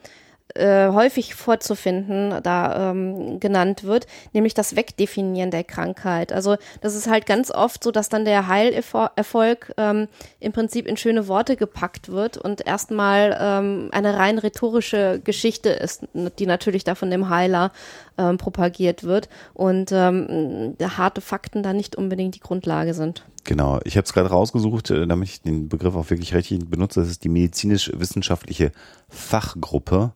[0.55, 6.31] äh, häufig vorzufinden, da ähm, genannt wird, nämlich das Wegdefinieren der Krankheit.
[6.31, 10.07] Also das ist halt ganz oft so, dass dann der Heilerfolg ähm,
[10.39, 16.07] im Prinzip in schöne Worte gepackt wird und erstmal ähm, eine rein rhetorische Geschichte ist,
[16.13, 17.71] die natürlich da von dem Heiler
[18.17, 23.23] ähm, propagiert wird und ähm, harte Fakten da nicht unbedingt die Grundlage sind.
[23.47, 26.99] Genau, ich habe es gerade rausgesucht, äh, damit ich den Begriff auch wirklich richtig benutze.
[26.99, 28.73] Das ist die medizinisch-wissenschaftliche
[29.07, 30.11] Fachgruppe.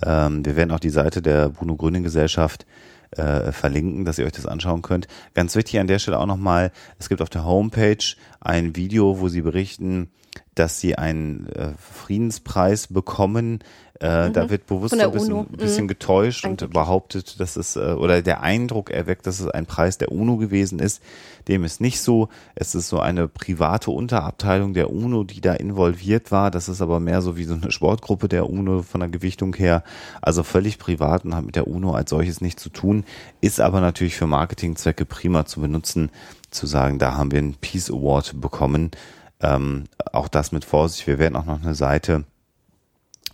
[0.00, 2.66] Ähm, wir werden auch die Seite der Bruno Grüning Gesellschaft
[3.10, 5.08] äh, verlinken, dass ihr euch das anschauen könnt.
[5.34, 9.26] Ganz wichtig an der Stelle auch nochmal, es gibt auf der Homepage ein Video, wo
[9.26, 10.12] sie berichten,
[10.54, 13.58] dass sie einen äh, Friedenspreis bekommen
[14.00, 14.32] äh, mhm.
[14.32, 15.88] Da wird bewusst ein bisschen, bisschen mhm.
[15.88, 16.68] getäuscht Eigentlich.
[16.68, 20.36] und behauptet, dass es, äh, oder der Eindruck erweckt, dass es ein Preis der UNO
[20.36, 21.02] gewesen ist.
[21.48, 22.28] Dem ist nicht so.
[22.54, 26.52] Es ist so eine private Unterabteilung der UNO, die da involviert war.
[26.52, 29.82] Das ist aber mehr so wie so eine Sportgruppe der UNO von der Gewichtung her.
[30.22, 33.04] Also völlig privat und hat mit der UNO als solches nichts zu tun.
[33.40, 36.10] Ist aber natürlich für Marketingzwecke prima zu benutzen,
[36.50, 38.92] zu sagen, da haben wir einen Peace Award bekommen.
[39.40, 41.06] Ähm, auch das mit Vorsicht.
[41.08, 42.24] Wir werden auch noch eine Seite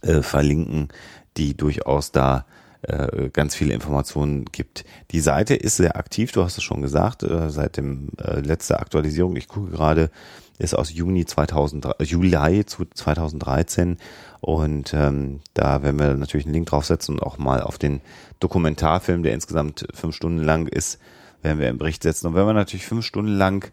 [0.05, 0.89] äh, verlinken,
[1.37, 2.45] die durchaus da
[2.83, 4.85] äh, ganz viele Informationen gibt.
[5.11, 8.79] Die Seite ist sehr aktiv, du hast es schon gesagt, äh, seit dem äh, letzte
[8.79, 10.11] Aktualisierung, ich gucke gerade,
[10.59, 13.97] ist aus Juni 2000, äh, Juli 2013
[14.41, 18.01] und ähm, da werden wir natürlich einen Link draufsetzen und auch mal auf den
[18.41, 20.99] Dokumentarfilm, der insgesamt fünf Stunden lang ist,
[21.43, 22.27] werden wir im Bericht setzen.
[22.27, 23.71] Und wenn wir natürlich fünf Stunden lang,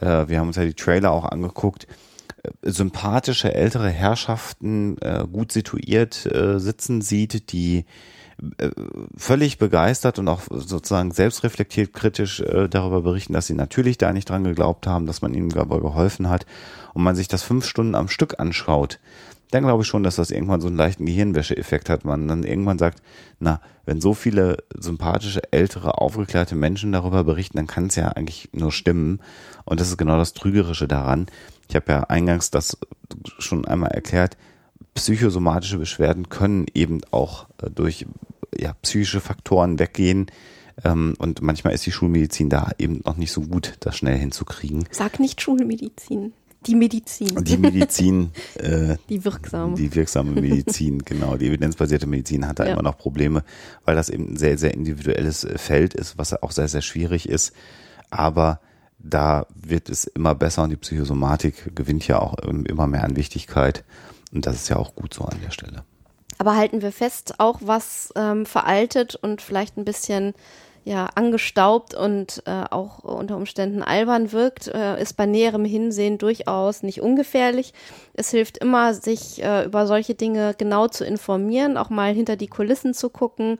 [0.00, 1.86] äh, wir haben uns ja die Trailer auch angeguckt,
[2.62, 7.84] sympathische ältere Herrschaften äh, gut situiert äh, sitzen sieht, die
[8.58, 8.70] äh,
[9.16, 14.28] völlig begeistert und auch sozusagen selbstreflektiert kritisch äh, darüber berichten, dass sie natürlich da nicht
[14.28, 16.46] dran geglaubt haben, dass man ihnen aber geholfen hat
[16.94, 18.98] und man sich das fünf Stunden am Stück anschaut,
[19.54, 22.04] dann glaube ich schon, dass das irgendwann so einen leichten Gehirnwäscheeffekt hat.
[22.04, 23.02] Man dann irgendwann sagt,
[23.38, 28.48] na, wenn so viele sympathische, ältere, aufgeklärte Menschen darüber berichten, dann kann es ja eigentlich
[28.52, 29.20] nur stimmen.
[29.64, 31.26] Und das ist genau das Trügerische daran.
[31.68, 32.76] Ich habe ja eingangs das
[33.38, 34.36] schon einmal erklärt.
[34.94, 38.06] Psychosomatische Beschwerden können eben auch äh, durch
[38.56, 40.26] ja, psychische Faktoren weggehen.
[40.84, 44.84] Ähm, und manchmal ist die Schulmedizin da eben noch nicht so gut, das schnell hinzukriegen.
[44.90, 46.32] Sag nicht Schulmedizin.
[46.66, 47.44] Die Medizin.
[47.44, 48.30] Die Medizin.
[48.54, 49.74] Äh, die wirksame.
[49.74, 51.36] Die wirksame Medizin, genau.
[51.36, 52.72] Die evidenzbasierte Medizin hat da ja.
[52.72, 53.42] immer noch Probleme,
[53.84, 57.28] weil das eben ein sehr, sehr individuelles äh, Feld ist, was auch sehr, sehr schwierig
[57.28, 57.52] ist.
[58.10, 58.60] Aber
[59.04, 63.84] da wird es immer besser und die Psychosomatik gewinnt ja auch immer mehr an Wichtigkeit.
[64.32, 65.84] Und das ist ja auch gut so an der Stelle.
[66.38, 70.34] Aber halten wir fest, auch was ähm, veraltet und vielleicht ein bisschen
[70.84, 76.82] ja angestaubt und äh, auch unter Umständen albern wirkt, äh, ist bei näherem Hinsehen durchaus
[76.82, 77.72] nicht ungefährlich.
[78.12, 82.48] Es hilft immer, sich äh, über solche Dinge genau zu informieren, auch mal hinter die
[82.48, 83.56] Kulissen zu gucken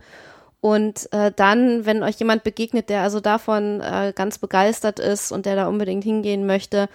[0.64, 5.44] Und äh, dann, wenn euch jemand begegnet, der also davon äh, ganz begeistert ist und
[5.44, 6.88] der da unbedingt hingehen möchte,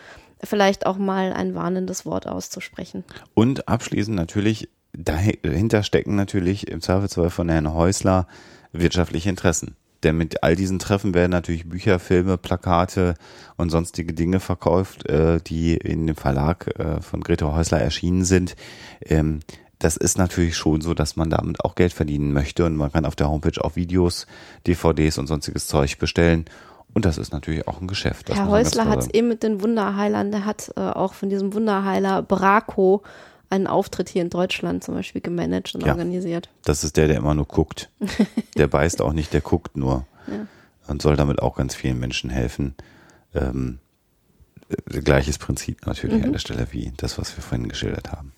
[0.44, 3.04] vielleicht auch mal ein warnendes Wort auszusprechen.
[3.36, 8.26] Und abschließend natürlich, dahinter stecken natürlich im Zweifelsfall von Herrn Häusler
[8.72, 9.76] wirtschaftliche Interessen.
[10.02, 13.14] Denn mit all diesen Treffen werden natürlich Bücher, Filme, Plakate
[13.56, 18.56] und sonstige Dinge verkauft, äh, die in dem Verlag äh, von Grete Häusler erschienen sind.
[19.06, 19.42] Ähm,
[19.80, 23.06] das ist natürlich schon so, dass man damit auch Geld verdienen möchte und man kann
[23.06, 24.28] auf der Homepage auch Videos,
[24.68, 26.46] DVDs und sonstiges Zeug bestellen.
[26.94, 28.30] Und das ist natürlich auch ein Geschäft.
[28.34, 32.22] Herr Häusler hat es eben mit den Wunderheilern, der hat äh, auch von diesem Wunderheiler
[32.22, 33.04] Braco
[33.50, 36.50] einen Auftritt hier in Deutschland zum Beispiel gemanagt und ja, organisiert.
[36.66, 37.90] Das ist der, der immer nur guckt.
[38.58, 40.06] Der beißt auch nicht, der guckt nur.
[40.28, 40.46] Ja.
[40.88, 42.76] Und soll damit auch ganz vielen Menschen helfen.
[43.34, 43.80] Ähm,
[44.70, 46.26] äh, gleiches Prinzip natürlich mhm.
[46.26, 48.34] an der Stelle wie das, was wir vorhin geschildert haben.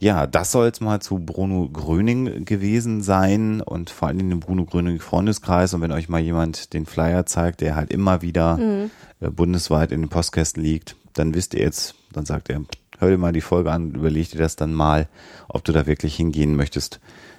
[0.00, 4.64] Ja, das soll jetzt mal zu Bruno Gröning gewesen sein und vor allem dem Bruno
[4.64, 5.74] Gröning Freundeskreis.
[5.74, 8.90] Und wenn euch mal jemand den Flyer zeigt, der halt immer wieder mhm.
[9.20, 12.62] äh, bundesweit in den Postkästen liegt, dann wisst ihr jetzt, dann sagt er,
[12.98, 15.06] hör dir mal die Folge an, überleg dir das dann mal,
[15.48, 16.98] ob du da wirklich hingehen möchtest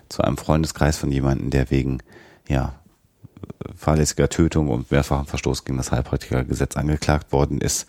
[0.10, 1.97] zu einem Freundeskreis von jemandem, der wegen,
[2.47, 2.76] ja,
[3.76, 7.88] fahrlässiger Tötung und mehrfachen Verstoß gegen das Heilpraktikergesetz angeklagt worden ist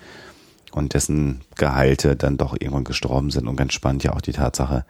[0.72, 4.84] und dessen Gehalte dann doch irgendwann gestorben sind und ganz spannend ja auch die Tatsache,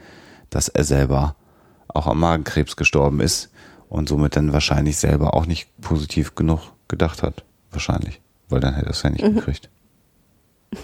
[0.51, 1.37] dass er selber
[1.89, 3.51] auch am Magenkrebs gestorben ist
[3.89, 7.45] und somit dann wahrscheinlich selber auch nicht positiv genug gedacht hat.
[7.71, 9.37] Wahrscheinlich, weil dann hätte er es ja nicht mhm.
[9.37, 9.71] gekriegt.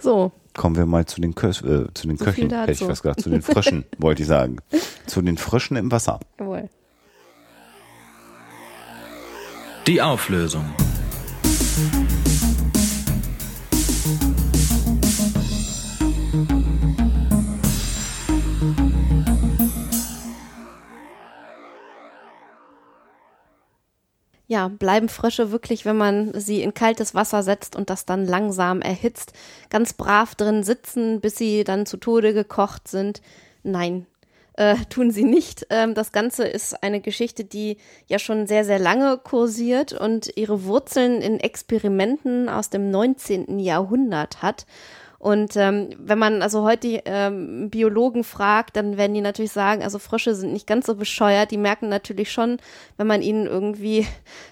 [0.00, 0.32] So.
[0.54, 1.52] Kommen wir mal zu den, Kö äh,
[1.94, 4.56] zu den so Köchen, hätte ich was gesagt, zu den Fröschen, wollte ich sagen.
[5.06, 6.18] Zu den Fröschen im Wasser.
[6.40, 6.68] Jawohl.
[9.86, 10.64] Die Auflösung.
[24.52, 28.82] Ja, bleiben Frösche wirklich, wenn man sie in kaltes Wasser setzt und das dann langsam
[28.82, 29.32] erhitzt,
[29.70, 33.22] ganz brav drin sitzen, bis sie dann zu Tode gekocht sind?
[33.62, 34.06] Nein,
[34.58, 35.66] äh, tun sie nicht.
[35.70, 40.64] Ähm, das Ganze ist eine Geschichte, die ja schon sehr, sehr lange kursiert und ihre
[40.64, 43.58] Wurzeln in Experimenten aus dem 19.
[43.58, 44.66] Jahrhundert hat.
[45.22, 49.84] Und ähm, wenn man also heute die ähm, Biologen fragt, dann werden die natürlich sagen,
[49.84, 51.52] also Frösche sind nicht ganz so bescheuert.
[51.52, 52.56] Die merken natürlich schon,
[52.96, 54.04] wenn man ihnen irgendwie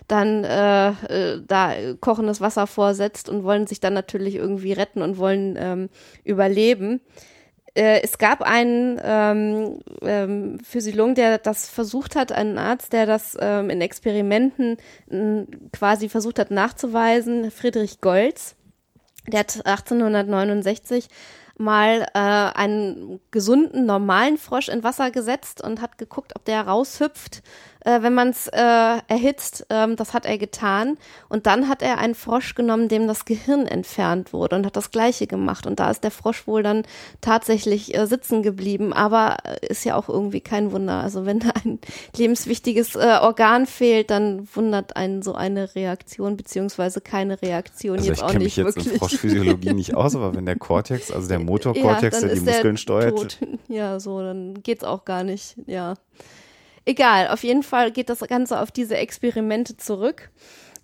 [0.07, 5.19] dann äh, äh, da kochendes Wasser vorsetzt und wollen sich dann natürlich irgendwie retten und
[5.19, 5.89] wollen ähm,
[6.23, 7.01] überleben
[7.75, 13.37] äh, es gab einen ähm, ähm, Physiologen, der das versucht hat, einen Arzt, der das
[13.41, 14.77] ähm, in Experimenten
[15.73, 18.57] quasi versucht hat nachzuweisen, Friedrich Goltz.
[19.27, 21.09] Der hat 1869
[21.59, 27.43] mal äh, einen gesunden, normalen Frosch in Wasser gesetzt und hat geguckt, ob der raushüpft
[27.85, 28.59] äh, wenn man es äh,
[29.09, 29.67] erhitzt.
[29.71, 30.99] Ähm, das hat er getan.
[31.29, 34.91] Und dann hat er einen Frosch genommen, dem das Gehirn entfernt wurde und hat das
[34.91, 35.67] Gleiche gemacht.
[35.67, 36.85] Und da ist der Frosch wohl dann
[37.21, 38.93] tatsächlich äh, sitzen geblieben.
[38.93, 41.01] Aber äh, ist ja auch irgendwie kein Wunder.
[41.01, 41.79] Also wenn da ein
[42.17, 48.23] lebenswichtiges äh, Organ fehlt, dann wundert einen so eine Reaktion beziehungsweise keine Reaktion also jetzt
[48.23, 48.93] auch nicht mich jetzt wirklich.
[48.93, 52.77] in Froschphysiologie nicht aus, aber wenn der Cortex, also der Motorkortex, ja, der die Muskeln
[52.77, 53.17] steuert.
[53.17, 53.39] Tot.
[53.69, 55.55] Ja, so, dann geht's auch gar nicht.
[55.67, 55.95] Ja.
[56.87, 60.31] Egal, auf jeden Fall geht das Ganze auf diese Experimente zurück.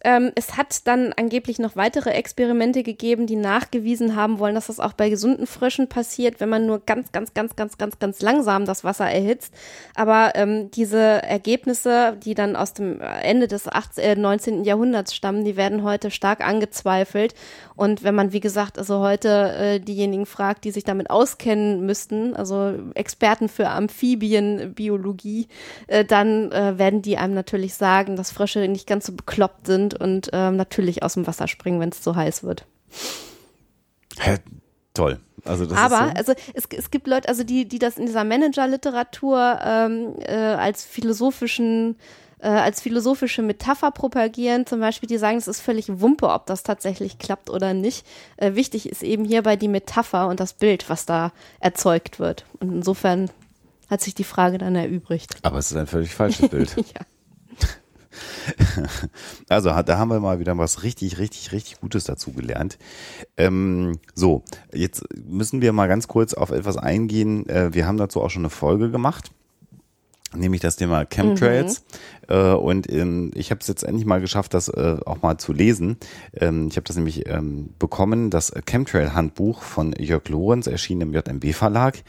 [0.04, 4.78] Ähm, es hat dann angeblich noch weitere Experimente gegeben, die nachgewiesen haben wollen, dass das
[4.78, 8.66] auch bei gesunden Fröschen passiert, wenn man nur ganz, ganz, ganz, ganz, ganz, ganz langsam
[8.66, 9.52] das Wasser erhitzt.
[9.94, 14.64] Aber ähm, diese Ergebnisse, die dann aus dem Ende des 18, äh, 19.
[14.64, 17.34] Jahrhunderts stammen, die werden heute stark angezweifelt.
[17.74, 22.36] Und wenn man, wie gesagt, also heute äh, diejenigen fragt, die sich damit auskennen müssten,
[22.36, 25.48] also Experten für Amphibienbiologie,
[25.88, 29.85] äh, dann äh, werden die einem natürlich sagen, dass Frösche nicht ganz so bekloppt sind
[29.94, 32.64] und ähm, natürlich aus dem Wasser springen, wenn es zu heiß wird.
[34.18, 34.38] Hä?
[34.94, 35.20] Toll.
[35.44, 38.06] Also das Aber ist so also es, es gibt Leute, also die, die das in
[38.06, 41.96] dieser Managerliteratur ähm, äh, als philosophischen
[42.38, 46.62] äh, als philosophische Metapher propagieren, zum Beispiel, die sagen, es ist völlig Wumpe, ob das
[46.62, 48.06] tatsächlich klappt oder nicht.
[48.36, 52.44] Äh, wichtig ist eben hierbei die Metapher und das Bild, was da erzeugt wird.
[52.60, 53.30] Und insofern
[53.88, 55.38] hat sich die Frage dann erübrigt.
[55.42, 56.76] Aber es ist ein völlig falsches Bild.
[56.76, 57.00] ja.
[59.48, 62.78] Also da haben wir mal wieder was richtig, richtig, richtig Gutes dazu gelernt.
[63.36, 64.42] Ähm, so,
[64.72, 67.48] jetzt müssen wir mal ganz kurz auf etwas eingehen.
[67.48, 69.30] Äh, wir haben dazu auch schon eine Folge gemacht.
[70.34, 71.84] nämlich das Thema Chemtrails.
[72.28, 72.34] Mhm.
[72.34, 75.52] Äh, und ähm, ich habe es jetzt endlich mal geschafft, das äh, auch mal zu
[75.52, 75.96] lesen.
[76.34, 82.02] Ähm, ich habe das nämlich ähm, bekommen, das Chemtrail-Handbuch von Jörg Lorenz, erschienen im JMB-Verlag,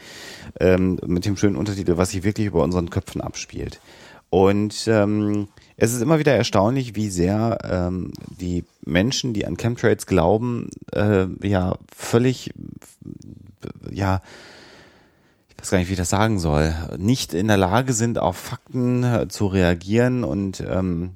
[0.60, 3.80] ähm, mit dem schönen Untertitel, was sich wirklich über unseren Köpfen abspielt.
[4.30, 10.06] Und ähm, es ist immer wieder erstaunlich, wie sehr ähm, die Menschen, die an Chemtrails
[10.06, 12.52] glauben, äh, ja völlig,
[13.90, 14.20] ja,
[15.48, 18.36] ich weiß gar nicht, wie ich das sagen soll, nicht in der Lage sind, auf
[18.36, 20.24] Fakten äh, zu reagieren.
[20.24, 21.14] Und ähm,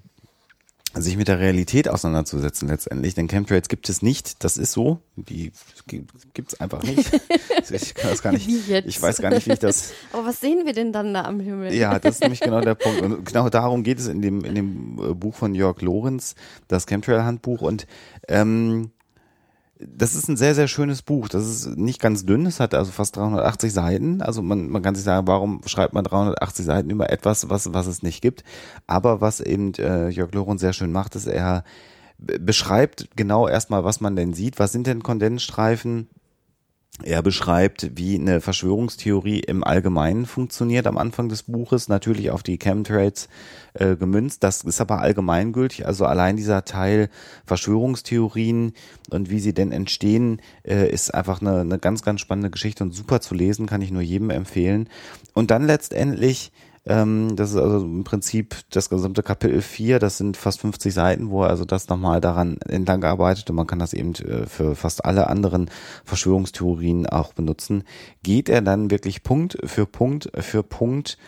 [0.94, 3.14] sich mit der Realität auseinanderzusetzen letztendlich.
[3.14, 4.44] Denn Chemtrails gibt es nicht.
[4.44, 5.00] Das ist so.
[5.16, 5.52] Die
[5.88, 7.10] gibt es einfach nicht.
[7.70, 8.48] Ich kann das gar nicht.
[8.48, 9.92] Ich weiß gar nicht, wie ich das.
[10.12, 11.72] Aber was sehen wir denn dann da am Himmel?
[11.72, 13.00] Ja, das ist nämlich genau der Punkt.
[13.02, 16.34] Und genau darum geht es in dem in dem äh, Buch von Jörg Lorenz,
[16.68, 17.62] das Chemtrail-Handbuch.
[17.62, 17.86] Und
[18.28, 18.90] ähm,
[19.86, 21.28] das ist ein sehr, sehr schönes Buch.
[21.28, 24.22] Das ist nicht ganz dünn, es hat also fast 380 Seiten.
[24.22, 27.86] Also man, man kann sich sagen, warum schreibt man 380 Seiten über etwas, was, was
[27.86, 28.44] es nicht gibt.
[28.86, 31.64] Aber was eben äh, Jörg Lorenz sehr schön macht, ist, er
[32.18, 34.58] beschreibt genau erstmal, was man denn sieht.
[34.58, 36.08] Was sind denn Kondensstreifen?
[37.02, 42.58] Er beschreibt, wie eine Verschwörungstheorie im Allgemeinen funktioniert am Anfang des Buches, natürlich auf die
[42.58, 43.28] Chemtrails
[43.72, 44.44] äh, gemünzt.
[44.44, 45.86] Das ist aber allgemeingültig.
[45.86, 47.08] Also allein dieser Teil
[47.46, 48.74] Verschwörungstheorien
[49.10, 52.92] und wie sie denn entstehen, äh, ist einfach eine, eine ganz, ganz spannende Geschichte und
[52.92, 54.88] super zu lesen, kann ich nur jedem empfehlen.
[55.32, 56.52] Und dann letztendlich
[56.84, 61.30] ähm, das ist also im Prinzip das gesamte Kapitel 4, das sind fast 50 Seiten,
[61.30, 64.74] wo er also das nochmal daran entlang arbeitet und man kann das eben äh, für
[64.74, 65.70] fast alle anderen
[66.04, 67.84] Verschwörungstheorien auch benutzen.
[68.24, 71.18] Geht er dann wirklich Punkt für Punkt für Punkt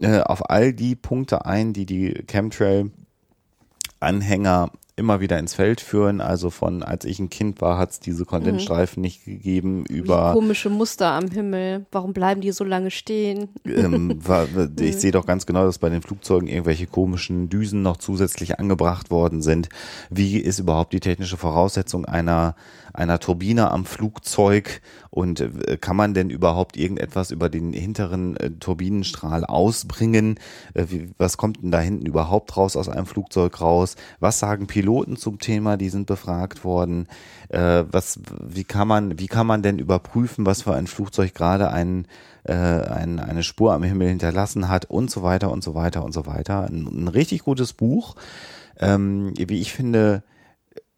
[0.00, 2.90] äh, auf all die Punkte ein, die die Chemtrail
[3.98, 4.70] Anhänger
[5.00, 6.20] immer wieder ins Feld führen.
[6.20, 9.02] Also von als ich ein Kind war, hat es diese Kondensstreifen mhm.
[9.02, 9.84] nicht gegeben.
[9.86, 11.86] Über Wie komische Muster am Himmel.
[11.90, 13.48] Warum bleiben die so lange stehen?
[13.64, 14.46] Ähm, war,
[14.78, 19.10] ich sehe doch ganz genau, dass bei den Flugzeugen irgendwelche komischen Düsen noch zusätzlich angebracht
[19.10, 19.70] worden sind.
[20.10, 22.54] Wie ist überhaupt die technische Voraussetzung einer
[22.92, 24.80] einer Turbine am Flugzeug
[25.10, 30.38] und äh, kann man denn überhaupt irgendetwas über den hinteren äh, Turbinenstrahl ausbringen?
[30.74, 33.96] Äh, wie, was kommt denn da hinten überhaupt raus aus einem Flugzeug raus?
[34.20, 35.76] Was sagen Piloten zum Thema?
[35.76, 37.08] Die sind befragt worden.
[37.48, 41.70] Äh, was, wie kann man, wie kann man denn überprüfen, was für ein Flugzeug gerade
[41.70, 42.06] einen
[42.44, 46.12] äh, ein, eine Spur am Himmel hinterlassen hat und so weiter und so weiter und
[46.12, 46.64] so weiter.
[46.64, 48.16] Ein, ein richtig gutes Buch,
[48.78, 50.22] ähm, wie ich finde,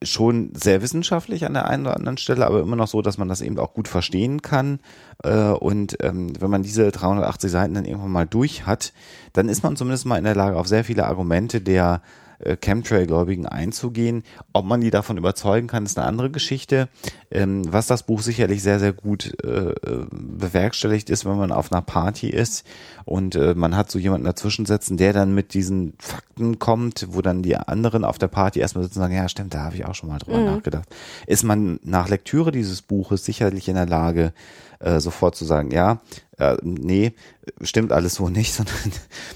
[0.05, 3.29] schon sehr wissenschaftlich an der einen oder anderen Stelle, aber immer noch so, dass man
[3.29, 4.81] das eben auch gut verstehen kann.
[5.23, 8.93] Äh, und ähm, wenn man diese 380 Seiten dann irgendwann mal durch hat,
[9.33, 12.03] dann ist man zumindest mal in der Lage, auf sehr viele Argumente der
[12.43, 14.25] äh, Chemtrail-Gläubigen einzugehen.
[14.53, 16.89] Ob man die davon überzeugen kann, ist eine andere Geschichte.
[17.31, 19.75] Ähm, was das Buch sicherlich sehr, sehr gut äh,
[20.11, 22.65] bewerkstelligt ist, wenn man auf einer Party ist
[23.05, 27.23] und äh, man hat so jemanden dazwischen sitzen, der dann mit diesen Fakten kommt, wo
[27.23, 29.87] dann die anderen auf der Party erstmal sitzen und sagen, ja stimmt, da habe ich
[29.87, 30.47] auch schon mal drüber mhm.
[30.47, 30.89] nachgedacht.
[31.27, 34.33] Ist man nach Lektüre dieses Buches sicherlich in der Lage,
[34.81, 36.01] äh, sofort zu sagen, ja,
[36.39, 37.13] äh, nee,
[37.61, 38.93] stimmt alles so nicht, sondern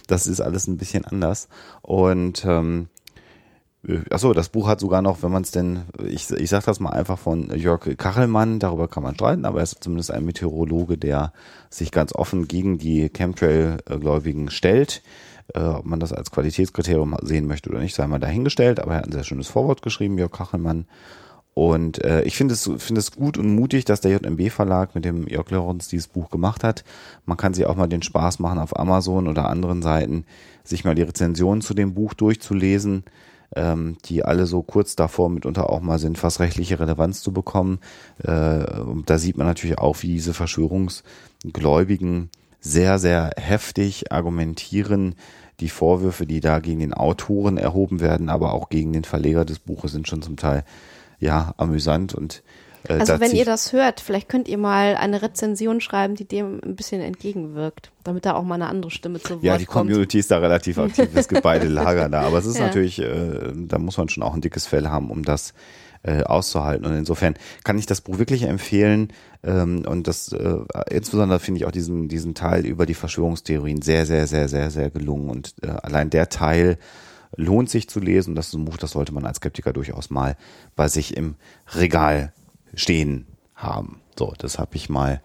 [0.07, 1.49] das ist alles ein bisschen anders.
[1.83, 2.96] Und ähm, äh,
[4.11, 6.91] Achso, das Buch hat sogar noch, wenn man es denn, ich, ich sag das mal
[6.91, 11.33] einfach von Jörg Kachelmann, darüber kann man streiten, aber er ist zumindest ein Meteorologe, der
[11.71, 15.03] sich ganz offen gegen die Chemtrail-Gläubigen stellt.
[15.55, 18.99] Äh, ob man das als Qualitätskriterium sehen möchte oder nicht, sei mal dahingestellt, aber er
[18.99, 20.87] hat ein sehr schönes Vorwort geschrieben, Jörg Kachelmann.
[21.55, 25.27] Und äh, ich finde es, finde es gut und mutig, dass der JMB-Verlag mit dem
[25.29, 26.85] Jörg Lorenz dieses Buch gemacht hat.
[27.25, 30.27] Man kann sich auch mal den Spaß machen, auf Amazon oder anderen Seiten
[30.65, 33.05] sich mal die Rezensionen zu dem Buch durchzulesen
[33.55, 37.79] ähm, die alle so kurz davor mitunter auch mal sind, fast rechtliche Relevanz zu bekommen.
[38.23, 38.65] Äh,
[39.07, 42.31] da sieht man natürlich auch, wie diese Verschwörungsgläubigen
[42.61, 45.15] sehr, sehr heftig argumentieren.
[45.61, 49.59] Die Vorwürfe, die da gegen den Autoren erhoben werden, aber auch gegen den Verleger des
[49.59, 50.65] Buches sind schon zum Teil
[51.19, 52.43] ja amüsant und
[52.89, 56.61] äh, also wenn ihr das hört, vielleicht könnt ihr mal eine Rezension schreiben, die dem
[56.65, 59.45] ein bisschen entgegenwirkt, damit da auch mal eine andere Stimme zu Wort kommt.
[59.45, 61.09] Ja, die Community ist da relativ aktiv.
[61.15, 62.67] Es gibt beide Lager da, aber es ist ja.
[62.67, 65.55] natürlich, äh, da muss man schon auch ein dickes Fell haben, um das
[66.03, 66.87] äh, auszuhalten.
[66.87, 67.35] Und insofern
[67.65, 69.13] kann ich das Buch wirklich empfehlen.
[69.43, 70.59] Ähm, und das äh,
[70.91, 74.91] insbesondere finde ich auch diesen, diesen Teil über die Verschwörungstheorien sehr, sehr, sehr, sehr, sehr
[74.91, 75.31] gelungen.
[75.31, 76.79] Und äh, allein der Teil
[77.35, 78.35] lohnt sich zu lesen.
[78.35, 80.37] Das ist ein Buch, das sollte man als Skeptiker durchaus mal
[80.77, 81.35] bei sich im
[81.75, 82.33] Regal
[82.77, 84.01] stehen haben.
[84.17, 85.21] So, das habe ich mal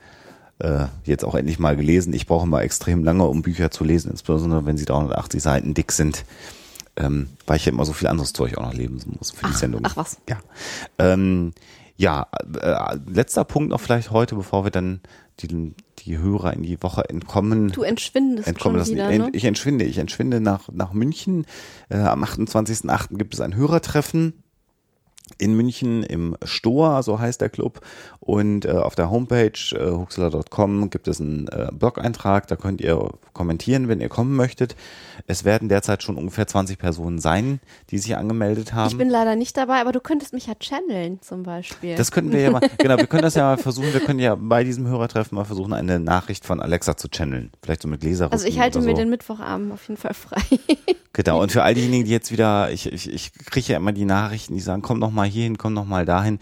[0.60, 2.14] äh, jetzt auch endlich mal gelesen.
[2.14, 5.91] Ich brauche mal extrem lange, um Bücher zu lesen, insbesondere wenn sie 380 Seiten dick
[5.91, 6.26] sind,
[6.95, 9.52] ähm, weil ich ja immer so viel anderes Zeug auch noch lesen muss für die
[9.54, 9.82] ach, Sendung.
[9.86, 10.18] Ach was.
[10.28, 10.39] Ja.
[10.97, 11.54] Ähm,
[11.97, 12.28] ja,
[12.60, 15.02] äh, letzter Punkt noch vielleicht heute, bevor wir dann
[15.39, 17.70] die, die Hörer in die Woche entkommen.
[17.72, 19.30] Du entschwindest entkommen schon wieder, Ich- ne?
[19.34, 21.45] Ich entschwinde, ich entschwinde nach, nach München.
[21.89, 23.18] Äh, am 28.08.
[23.18, 24.43] gibt es ein Hörertreffen
[25.38, 27.82] in München im Stoa, so heißt der Club.
[28.20, 33.10] Und äh, auf der Homepage äh, huxela.com gibt es einen äh, Blog-Eintrag, da könnt ihr
[33.34, 34.76] kommentieren, wenn ihr kommen möchtet.
[35.28, 37.60] Es werden derzeit schon ungefähr 20 Personen sein,
[37.90, 38.90] die sich angemeldet haben.
[38.90, 41.96] Ich bin leider nicht dabei, aber du könntest mich ja channeln zum Beispiel.
[41.96, 44.36] Das könnten wir ja mal, genau, wir können das ja mal versuchen, wir können ja
[44.36, 47.52] bei diesem Hörertreffen mal versuchen, eine Nachricht von Alexa zu channeln.
[47.64, 48.32] Vielleicht so mit Leser.
[48.32, 48.98] also ich halte mir so.
[48.98, 50.42] den Mittwochabend auf jeden Fall frei.
[51.14, 54.06] Genau, und für all diejenigen, die jetzt wieder, ich, ich, ich kriege ja immer die
[54.06, 56.40] Nachrichten, die sagen, komm noch mal hierhin, komm noch mal dahin.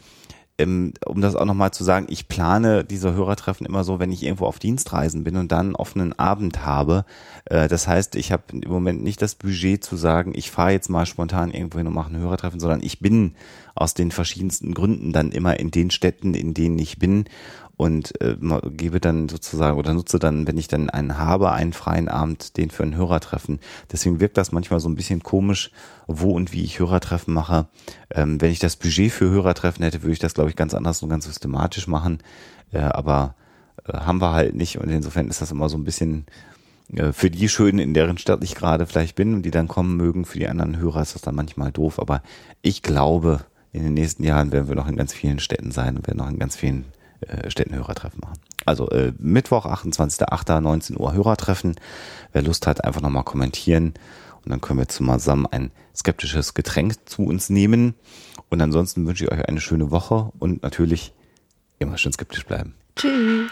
[0.60, 4.24] Ähm, um das auch nochmal zu sagen, ich plane diese Hörertreffen immer so, wenn ich
[4.24, 7.06] irgendwo auf Dienstreisen bin und dann einen offenen Abend habe.
[7.46, 10.90] Äh, das heißt, ich habe im Moment nicht das Budget zu sagen, ich fahre jetzt
[10.90, 13.36] mal spontan irgendwo hin und mache ein Hörertreffen, sondern ich bin
[13.74, 17.24] aus den verschiedensten Gründen dann immer in den Städten, in denen ich bin
[17.80, 18.36] und äh,
[18.72, 22.72] gebe dann sozusagen oder nutze dann, wenn ich dann einen habe, einen freien Abend, den
[22.72, 23.62] für ein Hörertreffen.
[23.90, 25.72] Deswegen wirkt das manchmal so ein bisschen komisch,
[26.06, 27.70] wo und wie ich Hörertreffen mache.
[28.14, 31.02] Ähm, wenn ich das Budget für Hörertreffen hätte, würde ich das, glaube ich, ganz anders
[31.02, 32.20] und ganz systematisch machen.
[32.74, 33.36] Äh, aber
[33.86, 36.26] äh, haben wir halt nicht und insofern ist das immer so ein bisschen
[36.94, 39.96] äh, für die schön, in deren Stadt ich gerade vielleicht bin und die dann kommen
[39.96, 40.26] mögen.
[40.26, 41.98] Für die anderen Hörer ist das dann manchmal doof.
[41.98, 42.24] Aber
[42.62, 43.40] ich glaube,
[43.72, 46.30] in den nächsten Jahren werden wir noch in ganz vielen Städten sein und werden noch
[46.30, 46.84] in ganz vielen
[47.22, 48.40] äh, Städten Hörertreffen machen.
[48.66, 51.76] Also äh, Mittwoch, 28.08., 19 Uhr Hörertreffen.
[52.32, 53.94] Wer Lust hat, einfach nochmal kommentieren.
[54.44, 57.96] Und dann können wir zusammen ein skeptisches Getränk zu uns nehmen.
[58.50, 61.14] Und ansonsten wünsche ich euch eine schöne Woche und natürlich
[61.78, 62.76] immer schön skeptisch bleiben.
[62.96, 63.52] Tschüss.